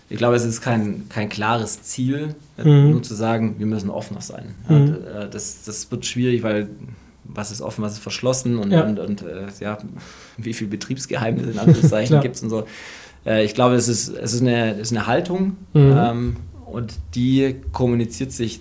[0.09, 2.93] Ich glaube, es ist kein, kein klares Ziel, mhm.
[2.93, 4.55] nur zu sagen, wir müssen offener sein.
[4.69, 4.99] Mhm.
[5.13, 6.69] Ja, das, das wird schwierig, weil
[7.25, 8.85] was ist offen, was ist verschlossen und, ja.
[8.85, 9.79] und, und äh, ja,
[10.37, 12.67] wie viel Betriebsgeheimnisse in Anführungszeichen gibt es und so.
[13.25, 15.97] Äh, ich glaube, es ist, es ist, eine, es ist eine Haltung mhm.
[15.97, 18.61] ähm, und die kommuniziert sich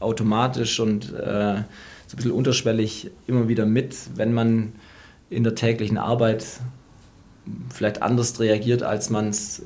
[0.00, 1.62] automatisch und äh,
[2.06, 4.72] so ein bisschen unterschwellig immer wieder mit, wenn man
[5.28, 6.46] in der täglichen Arbeit
[7.72, 9.62] vielleicht anders reagiert, als man es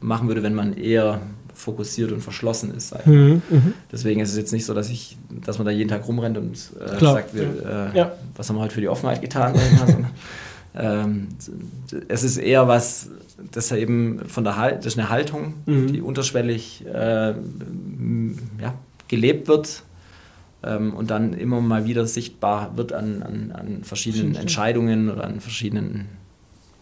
[0.00, 1.20] machen würde, wenn man eher
[1.56, 2.94] fokussiert und verschlossen ist.
[3.06, 6.06] Mhm, mhm, Deswegen ist es jetzt nicht so, dass ich, dass man da jeden Tag
[6.06, 8.12] rumrennt und äh, sagt, wir, äh, ja.
[8.36, 9.54] was haben wir heute für die Offenheit getan?
[10.74, 11.28] ähm,
[12.08, 13.08] es ist eher was,
[13.52, 15.92] das eben von der halt, das ist eine Haltung, mhm.
[15.92, 18.74] die unterschwellig äh, ja,
[19.08, 19.82] gelebt wird
[20.62, 25.40] ähm, und dann immer mal wieder sichtbar wird an, an, an verschiedenen Entscheidungen oder an
[25.40, 26.06] verschiedenen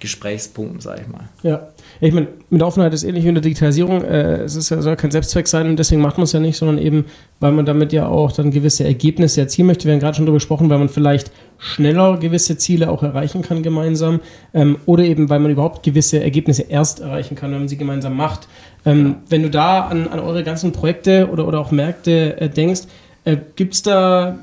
[0.00, 1.28] Gesprächspunkten, sage ich mal.
[1.42, 1.68] Ja,
[2.00, 4.04] ich meine, mit Offenheit ist ähnlich wie in der Digitalisierung.
[4.04, 6.56] Äh, es ist ja, soll kein Selbstzweck sein und deswegen macht man es ja nicht,
[6.56, 7.06] sondern eben,
[7.40, 9.86] weil man damit ja auch dann gewisse Ergebnisse erzielen möchte.
[9.86, 13.62] Wir haben gerade schon darüber gesprochen, weil man vielleicht schneller gewisse Ziele auch erreichen kann
[13.62, 14.20] gemeinsam
[14.52, 18.16] ähm, oder eben, weil man überhaupt gewisse Ergebnisse erst erreichen kann, wenn man sie gemeinsam
[18.16, 18.48] macht.
[18.84, 19.14] Ähm, ja.
[19.28, 22.82] Wenn du da an, an eure ganzen Projekte oder, oder auch Märkte äh, denkst,
[23.24, 24.38] äh, Gibt es da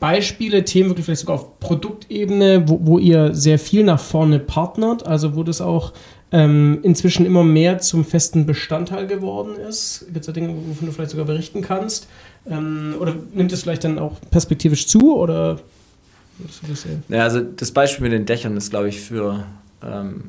[0.00, 5.06] Beispiele, Themen wirklich vielleicht sogar auf Produktebene, wo, wo ihr sehr viel nach vorne partnert,
[5.06, 5.92] also wo das auch
[6.30, 10.06] ähm, inzwischen immer mehr zum festen Bestandteil geworden ist?
[10.06, 12.08] Gibt es da Dinge, wovon du vielleicht sogar berichten kannst?
[12.48, 15.16] Ähm, oder nimmt es vielleicht dann auch perspektivisch zu?
[15.16, 15.58] Oder
[17.08, 19.44] ja, also das Beispiel mit den Dächern ist, glaube ich, für,
[19.84, 20.24] ähm,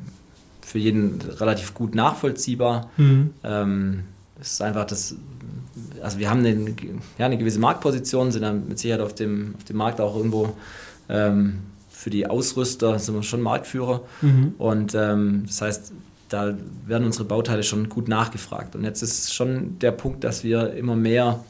[0.60, 2.90] für jeden relativ gut nachvollziehbar.
[2.96, 3.30] Mhm.
[3.42, 4.04] Ähm,
[4.40, 5.16] es ist einfach das
[6.04, 6.74] also wir haben eine,
[7.18, 10.54] ja, eine gewisse Marktposition, sind dann mit Sicherheit auf dem, auf dem Markt auch irgendwo
[11.08, 14.02] ähm, für die Ausrüster sind wir schon Marktführer.
[14.20, 14.54] Mhm.
[14.58, 15.92] Und ähm, das heißt,
[16.28, 16.54] da
[16.86, 18.76] werden unsere Bauteile schon gut nachgefragt.
[18.76, 21.42] Und jetzt ist schon der Punkt, dass wir immer mehr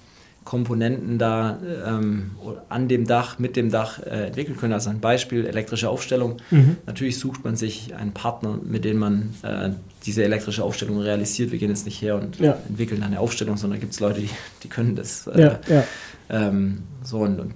[0.44, 2.32] Komponenten da ähm,
[2.68, 4.74] an dem Dach, mit dem Dach äh, entwickeln können.
[4.74, 6.36] Also ein Beispiel, elektrische Aufstellung.
[6.50, 6.76] Mhm.
[6.86, 9.70] Natürlich sucht man sich einen Partner, mit dem man äh,
[10.04, 11.50] diese elektrische Aufstellung realisiert.
[11.50, 12.58] Wir gehen jetzt nicht her und ja.
[12.68, 14.30] entwickeln eine Aufstellung, sondern gibt es Leute, die,
[14.62, 15.26] die können das.
[15.28, 15.84] Äh, ja, ja.
[16.28, 17.54] Ähm, so und, und,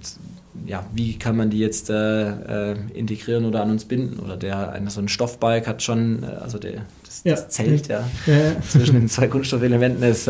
[0.65, 4.19] ja, wie kann man die jetzt äh, äh, integrieren oder an uns binden?
[4.19, 8.03] Oder der eine so ein Stoffbalk hat schon, äh, also der, das, das Zelt ja,
[8.67, 10.27] zwischen den zwei Kunststoffelementen ist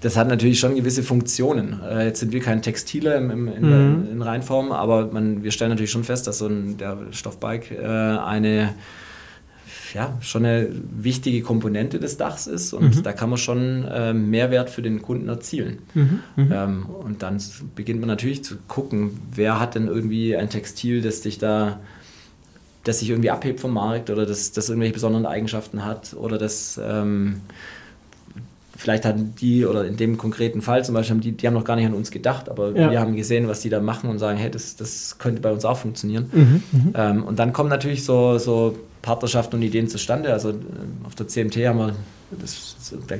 [0.00, 1.80] das hat natürlich schon gewisse Funktionen.
[1.82, 4.12] Äh, jetzt sind wir kein Textile im, im, in, mhm.
[4.12, 7.84] in Reinform, aber man, wir stellen natürlich schon fest, dass so ein, der Stoffbike äh,
[7.84, 8.74] eine
[9.94, 13.02] ja, schon eine wichtige Komponente des Dachs ist und mhm.
[13.02, 15.78] da kann man schon äh, Mehrwert für den Kunden erzielen.
[15.94, 16.20] Mhm.
[16.36, 16.52] Mhm.
[16.52, 17.40] Ähm, und dann
[17.74, 21.80] beginnt man natürlich zu gucken, wer hat denn irgendwie ein Textil, das dich da
[22.84, 26.80] das sich irgendwie abhebt vom Markt oder das, das irgendwelche besonderen Eigenschaften hat oder das
[26.82, 27.40] ähm,
[28.76, 31.64] vielleicht hatten die, oder in dem konkreten Fall zum Beispiel, haben die, die haben noch
[31.64, 32.90] gar nicht an uns gedacht, aber ja.
[32.90, 35.64] wir haben gesehen, was die da machen und sagen, hey, das, das könnte bei uns
[35.64, 36.30] auch funktionieren.
[36.32, 36.92] Mhm, mhm.
[36.94, 40.32] ähm, und dann kommen natürlich so, so Partnerschaften und Ideen zustande.
[40.32, 40.54] Also äh,
[41.04, 41.94] auf der CMT haben wir,
[42.30, 42.76] das,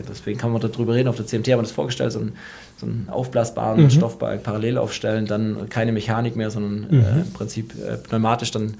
[0.09, 2.33] deswegen kann man darüber reden, auf der CMT haben wir das vorgestellt, so, ein,
[2.77, 3.91] so einen aufblasbaren mhm.
[3.91, 7.05] Stoffbalg parallel aufstellen, dann keine Mechanik mehr, sondern mhm.
[7.05, 8.75] äh, im Prinzip äh, pneumatisch dann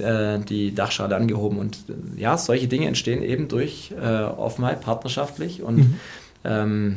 [0.00, 1.58] äh, die Dachschale angehoben.
[1.58, 5.94] Und äh, ja, solche Dinge entstehen eben durch äh, Offenheit, partnerschaftlich und mhm.
[6.44, 6.96] ähm,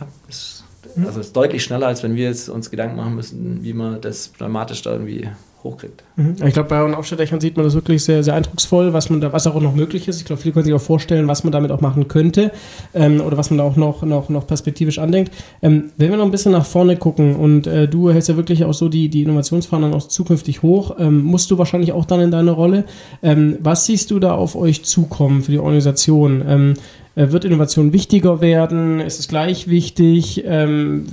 [0.00, 0.64] ja, es,
[0.96, 4.00] also es ist deutlich schneller, als wenn wir jetzt uns Gedanken machen müssen, wie man
[4.00, 5.28] das pneumatisch da irgendwie
[5.64, 6.02] hochkriegt.
[6.16, 6.36] Mhm.
[6.44, 9.32] Ich glaube, bei euren Aufstelldächern sieht man das wirklich sehr, sehr eindrucksvoll, was man da,
[9.32, 10.18] was auch noch möglich ist.
[10.18, 12.52] Ich glaube, viele können sich auch vorstellen, was man damit auch machen könnte
[12.94, 15.32] ähm, oder was man da auch noch, noch, noch perspektivisch andenkt.
[15.62, 18.64] Ähm, wenn wir noch ein bisschen nach vorne gucken und äh, du hältst ja wirklich
[18.64, 22.30] auch so die, die Innovationsfahnen auch zukünftig hoch, ähm, musst du wahrscheinlich auch dann in
[22.30, 22.84] deine Rolle.
[23.22, 26.76] Ähm, was siehst du da auf euch zukommen für die Organisation?
[27.14, 29.00] Äh, wird Innovation wichtiger werden?
[29.00, 30.42] Ist es gleich wichtig?
[30.46, 31.06] Ähm,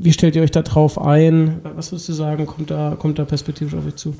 [0.00, 1.60] wie stellt ihr euch da drauf ein?
[1.76, 4.14] Was würdest du sagen, kommt da, kommt da perspektivisch auf euch zu?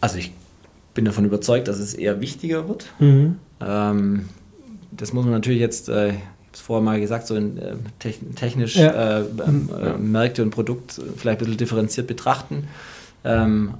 [0.00, 0.32] Also ich
[0.94, 2.86] bin davon überzeugt, dass es eher wichtiger wird.
[3.00, 3.36] Mhm.
[3.60, 4.28] Ähm,
[4.92, 6.20] das muss man natürlich jetzt, äh, ich habe
[6.54, 7.74] es vorher mal gesagt, so in, äh,
[8.34, 9.18] technisch ja.
[9.18, 12.68] äh, ähm, äh, Märkte und Produkt vielleicht ein bisschen differenziert betrachten.
[13.24, 13.74] Ähm,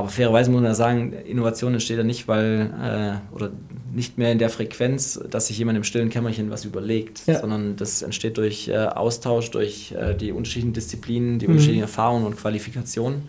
[0.00, 3.50] aber fairerweise muss man sagen, Innovation entsteht ja nicht, weil, äh, oder
[3.92, 7.40] nicht mehr in der Frequenz, dass sich jemand im stillen Kämmerchen was überlegt, ja.
[7.40, 11.52] sondern das entsteht durch äh, Austausch, durch äh, die unterschiedlichen Disziplinen, die mhm.
[11.52, 13.28] unterschiedlichen Erfahrungen und Qualifikationen.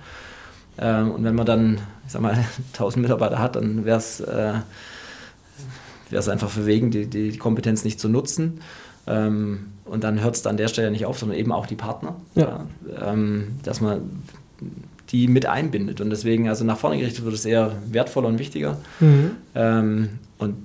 [0.77, 2.37] Ähm, und wenn man dann, ich sag mal,
[2.73, 4.53] 1000 Mitarbeiter hat, dann wäre es äh,
[6.11, 8.61] einfach verwegen, die, die Kompetenz nicht zu nutzen.
[9.07, 12.15] Ähm, und dann hört es an der Stelle nicht auf, sondern eben auch die Partner.
[12.35, 12.65] Ja.
[12.87, 14.23] Ja, ähm, dass man
[15.11, 16.01] die mit einbindet.
[16.01, 18.77] Und deswegen, also nach vorne gerichtet wird es eher wertvoller und wichtiger.
[18.99, 19.31] Mhm.
[19.55, 20.55] Ähm, und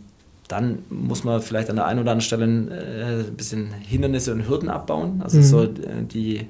[0.48, 4.48] dann muss man vielleicht an der einen oder anderen Stelle äh, ein bisschen Hindernisse und
[4.48, 5.20] Hürden abbauen.
[5.22, 5.42] Also mhm.
[5.42, 5.68] so äh,
[6.02, 6.46] die,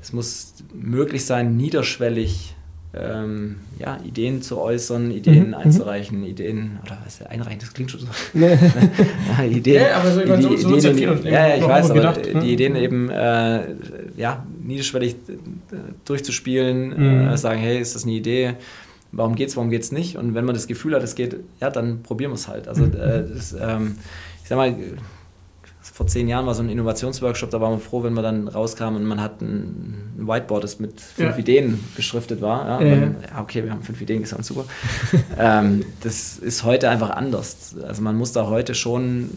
[0.00, 2.54] es muss möglich sein, niederschwellig
[2.94, 5.48] ähm, ja, Ideen zu äußern, Ideen mhm.
[5.48, 5.54] mhm.
[5.54, 8.06] einzureichen, Ideen, oder was einreichen, das klingt schon so.
[8.34, 8.58] Nee.
[9.38, 12.20] ja, Ideen, ja, aber so, die, so, so Ideen, ja, ja, ich weiß, aber gedacht,
[12.42, 13.74] die Ideen eben äh,
[14.16, 17.28] ja, niederschwellig äh, durchzuspielen, mhm.
[17.28, 18.54] äh, sagen, hey, ist das eine Idee?
[19.10, 20.16] Warum geht's, warum geht's nicht?
[20.16, 22.68] Und wenn man das Gefühl hat, es geht, ja, dann probieren wir es halt.
[22.68, 22.94] Also, mhm.
[22.94, 23.96] äh, das, ähm,
[24.42, 24.76] ich sag mal,
[25.80, 28.94] vor zehn Jahren war so ein Innovationsworkshop, da waren wir froh, wenn man dann rauskam
[28.94, 31.38] und man hat ein, Whiteboard, das mit fünf ja.
[31.38, 32.80] Ideen beschriftet war.
[32.80, 32.94] Ja, ja.
[32.94, 34.64] Dann, ja, okay, wir haben fünf Ideen gesagt, super.
[35.38, 37.74] ähm, das ist heute einfach anders.
[37.82, 39.30] Also man muss da heute schon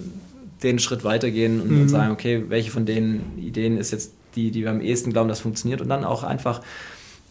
[0.63, 1.82] den Schritt weitergehen und, mhm.
[1.82, 5.30] und sagen, okay, welche von den Ideen ist jetzt die, die wir am ehesten glauben,
[5.30, 6.62] das funktioniert und dann auch einfach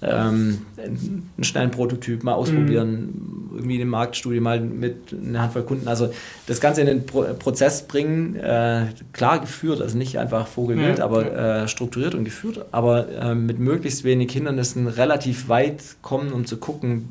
[0.02, 3.56] ähm, einen schnellen Prototyp mal ausprobieren, mhm.
[3.56, 5.88] irgendwie eine Marktstudie mal mit einer Handvoll Kunden.
[5.88, 6.10] Also
[6.46, 11.04] das Ganze in den Pro Prozess bringen, äh, klar geführt, also nicht einfach vogelwild, ja,
[11.04, 11.62] aber.
[11.64, 16.56] Äh, strukturiert und geführt, aber äh, mit möglichst wenig Hindernissen relativ weit kommen, um zu
[16.56, 17.10] gucken,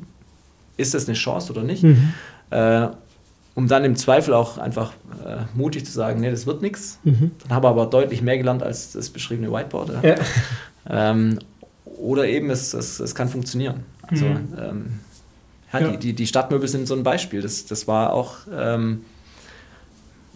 [0.76, 1.82] ist das eine Chance oder nicht.
[1.84, 2.12] Mhm.
[3.60, 4.92] Um dann im Zweifel auch einfach
[5.22, 6.98] äh, mutig zu sagen, nee, das wird nichts.
[7.04, 7.32] Mhm.
[7.42, 10.02] Dann habe aber deutlich mehr gelernt als das beschriebene Whiteboard.
[10.02, 10.14] Ja.
[10.88, 11.38] Ähm,
[11.84, 13.84] oder eben es, es, es kann funktionieren.
[14.08, 14.48] Also mhm.
[14.58, 14.86] ähm,
[15.74, 15.88] ja, ja.
[15.88, 17.42] Die, die, die Stadtmöbel sind so ein Beispiel.
[17.42, 19.02] Das, das war auch ähm,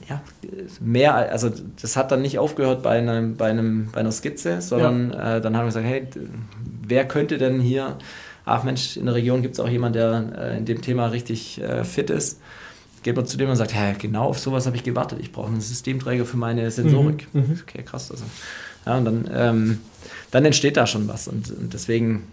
[0.07, 0.21] ja,
[0.83, 5.13] mehr, also das hat dann nicht aufgehört bei, einem, bei, einem, bei einer Skizze, sondern
[5.13, 5.37] ja.
[5.37, 6.07] äh, dann haben wir gesagt, hey,
[6.87, 7.97] wer könnte denn hier,
[8.45, 11.59] ach Mensch, in der Region gibt es auch jemanden, der äh, in dem Thema richtig
[11.63, 12.39] äh, fit ist.
[13.05, 15.21] Geht man zu dem und sagt, ja, genau auf sowas habe ich gewartet.
[15.21, 17.29] Ich brauche einen Systemträger für meine Sensorik.
[17.33, 17.41] Mhm.
[17.41, 17.61] Mhm.
[17.63, 18.11] Okay, krass.
[18.11, 18.25] Also,
[18.85, 19.81] ja, und dann ähm,
[20.35, 21.29] dann entsteht da schon was.
[21.29, 22.25] Und, und, deswegen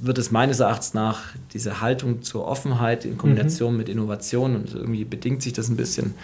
[0.00, 1.20] wird es meines Erachtens nach
[1.52, 3.78] diese Haltung zur Offenheit in Kombination mhm.
[3.78, 6.14] mit Innovation und irgendwie bedingt sich das ein bisschen,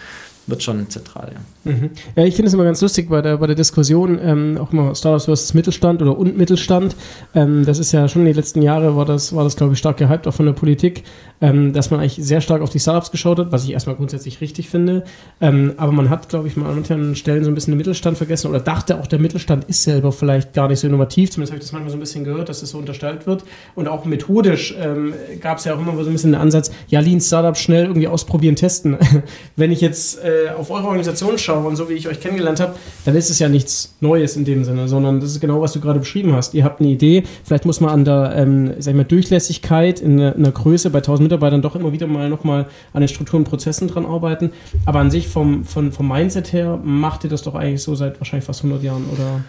[0.51, 1.33] wird schon zentral.
[1.65, 1.91] Ja, mhm.
[2.17, 4.95] ja ich finde es immer ganz lustig bei der, bei der Diskussion, ähm, auch immer
[4.95, 6.97] Startups versus Mittelstand oder und Mittelstand.
[7.35, 9.79] Ähm, das ist ja schon in den letzten Jahren, war das, war das glaube ich,
[9.79, 11.05] stark gehypt, auch von der Politik,
[11.41, 14.41] ähm, dass man eigentlich sehr stark auf die Startups geschaut hat, was ich erstmal grundsätzlich
[14.41, 15.05] richtig finde.
[15.41, 18.19] Ähm, aber man hat, glaube ich, mal an manchen Stellen so ein bisschen den Mittelstand
[18.19, 21.31] vergessen oder dachte auch, der Mittelstand ist selber vielleicht gar nicht so innovativ.
[21.31, 23.45] Zumindest habe ich das manchmal so ein bisschen gehört, dass das so unterstellt wird.
[23.75, 27.01] Und auch methodisch ähm, gab es ja auch immer so ein bisschen den Ansatz, ja,
[27.01, 28.97] Lean Startup schnell irgendwie ausprobieren, testen.
[29.57, 32.75] Wenn ich jetzt äh, auf eure Organisation schaue und so wie ich euch kennengelernt habe,
[33.05, 35.81] dann ist es ja nichts Neues in dem Sinne, sondern das ist genau, was du
[35.81, 36.55] gerade beschrieben hast.
[36.55, 40.21] Ihr habt eine Idee, vielleicht muss man an der ähm, sag ich mal, Durchlässigkeit in
[40.21, 43.43] einer, in einer Größe bei 1000 Mitarbeitern doch immer wieder mal nochmal an den Strukturen
[43.43, 44.53] und Prozessen dran arbeiten.
[44.87, 48.21] Aber an sich vom, vom, vom Mindset her macht ihr das doch eigentlich so seit
[48.21, 49.43] wahrscheinlich fast 100 Jahren, oder?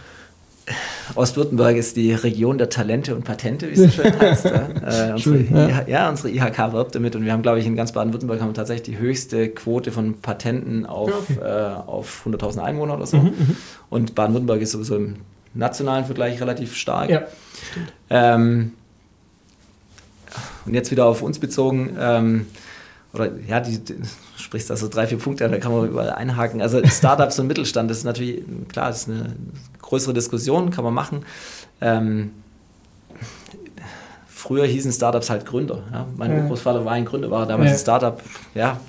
[1.15, 4.45] Ostwürttemberg ist die Region der Talente und Patente, wie es so schön heißt.
[4.45, 5.87] äh, unsere, ja.
[5.87, 6.09] ja.
[6.09, 8.97] unsere IHK wirbt damit und wir haben, glaube ich, in ganz Baden-Württemberg haben wir tatsächlich
[8.97, 11.39] die höchste Quote von Patenten auf, okay.
[11.41, 13.17] äh, auf 100.000 Einwohner oder so.
[13.17, 13.57] Mhm, mhm,
[13.89, 15.15] und Baden-Württemberg ist sowieso im
[15.53, 17.09] nationalen Vergleich relativ stark.
[17.09, 17.23] Ja.
[18.09, 18.73] Ähm,
[20.65, 22.47] und jetzt wieder auf uns bezogen, ähm,
[23.13, 23.81] oder ja, die,
[24.51, 26.61] die sprichst also drei, vier Punkte, da kann man überall einhaken.
[26.61, 29.35] Also Startups und Mittelstand, das ist natürlich, klar, das ist eine
[29.81, 31.23] größere Diskussion, kann man machen.
[31.79, 32.31] Ähm,
[34.27, 35.83] früher hießen Startups halt Gründer.
[35.93, 36.05] Ja?
[36.17, 36.47] Mein ja.
[36.47, 37.75] Großvater war ein Gründer, war damals ja.
[37.75, 38.21] ein Startup.
[38.53, 38.79] Ja,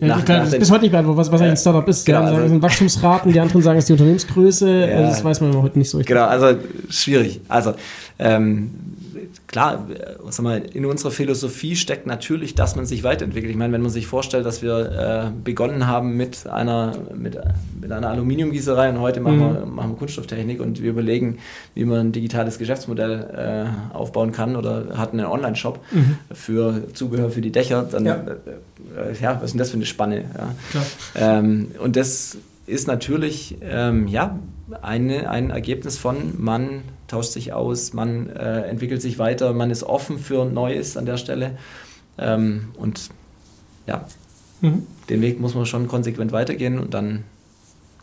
[0.00, 2.04] nach, klar, nach das bis heute nicht beantwortet, was, was eigentlich ein Startup ist.
[2.04, 4.88] Genau, also, das sind Wachstumsraten, die anderen sagen, es ist die Unternehmensgröße.
[4.98, 5.98] Also das weiß man heute nicht so.
[5.98, 6.58] Genau, also
[6.90, 7.40] schwierig.
[7.48, 7.74] Also
[8.18, 8.70] ähm,
[9.46, 9.86] klar,
[10.28, 13.50] sag mal, in unserer Philosophie steckt natürlich, dass man sich weiterentwickelt.
[13.50, 17.38] Ich meine, wenn man sich vorstellt, dass wir äh, begonnen haben mit einer, mit,
[17.80, 19.54] mit einer Aluminiumgießerei und heute machen, mhm.
[19.54, 21.38] wir, machen wir Kunststofftechnik und wir überlegen,
[21.74, 26.18] wie man ein digitales Geschäftsmodell äh, aufbauen kann oder hatten einen Online-Shop mhm.
[26.32, 28.14] für Zubehör für die Dächer, dann ja.
[28.14, 29.36] Äh, ja.
[29.36, 30.24] was ist denn das für eine Spanne?
[30.36, 30.82] Ja.
[31.38, 34.38] Ähm, und das ist natürlich ähm, ja,
[34.82, 39.82] eine, ein Ergebnis von, man tauscht sich aus, man äh, entwickelt sich weiter, man ist
[39.82, 41.56] offen für Neues an der Stelle.
[42.18, 43.10] Ähm, und
[43.86, 44.06] ja,
[44.60, 44.86] mhm.
[45.08, 47.24] den Weg muss man schon konsequent weitergehen und dann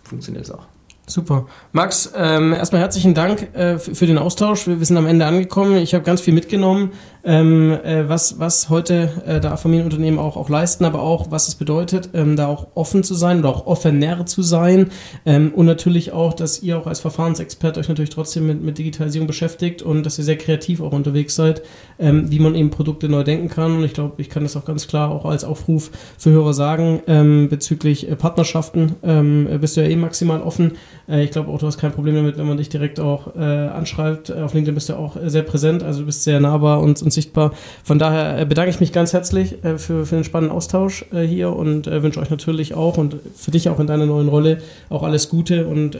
[0.04, 0.65] funktioniert es auch.
[1.07, 1.45] Super.
[1.71, 4.65] Max, ähm, erstmal herzlichen Dank äh, für den Austausch.
[4.65, 5.77] Wir, wir sind am Ende angekommen.
[5.77, 6.93] Ich habe ganz viel mitgenommen
[7.25, 11.55] ähm, äh, was, was heute äh, da Familienunternehmen auch, auch leisten, aber auch, was es
[11.55, 14.91] bedeutet, ähm, da auch offen zu sein oder auch offener zu sein
[15.25, 19.27] ähm, und natürlich auch, dass ihr auch als Verfahrensexpert euch natürlich trotzdem mit, mit Digitalisierung
[19.27, 21.63] beschäftigt und dass ihr sehr kreativ auch unterwegs seid,
[21.97, 24.65] ähm, wie man eben Produkte neu denken kann und ich glaube, ich kann das auch
[24.65, 29.81] ganz klar auch als Aufruf für Hörer sagen, ähm, bezüglich äh, Partnerschaften ähm, bist du
[29.81, 30.73] ja eh maximal offen
[31.07, 33.39] Äh, ich glaube auch, du hast kein Problem damit, wenn man dich direkt auch äh,
[33.39, 34.31] anschreibt.
[34.31, 37.53] Auf LinkedIn bist du auch sehr präsent, also du bist sehr nahbar und, und sichtbar.
[37.83, 41.21] Von daher äh, bedanke ich mich ganz herzlich äh, für, für den spannenden Austausch äh,
[41.21, 45.03] hier und wünsche euch natürlich auch und für dich auch in deiner neuen Rolle auch
[45.03, 45.95] alles Gute und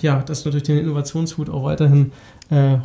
[0.00, 2.12] ja, dass du natürlich den Innovationshut auch weiterhin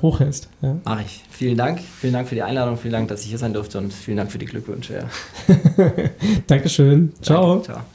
[0.01, 0.49] hochhältst.
[0.61, 0.77] Ja.
[0.83, 1.23] Mach ich.
[1.29, 1.79] Vielen Dank.
[1.99, 2.77] Vielen Dank für die Einladung.
[2.77, 4.93] Vielen Dank, dass ich hier sein durfte und vielen Dank für die Glückwünsche.
[4.93, 5.51] Ja.
[6.47, 7.13] Dankeschön.
[7.21, 7.55] Ciao.
[7.55, 7.65] Danke.
[7.65, 7.94] Ciao.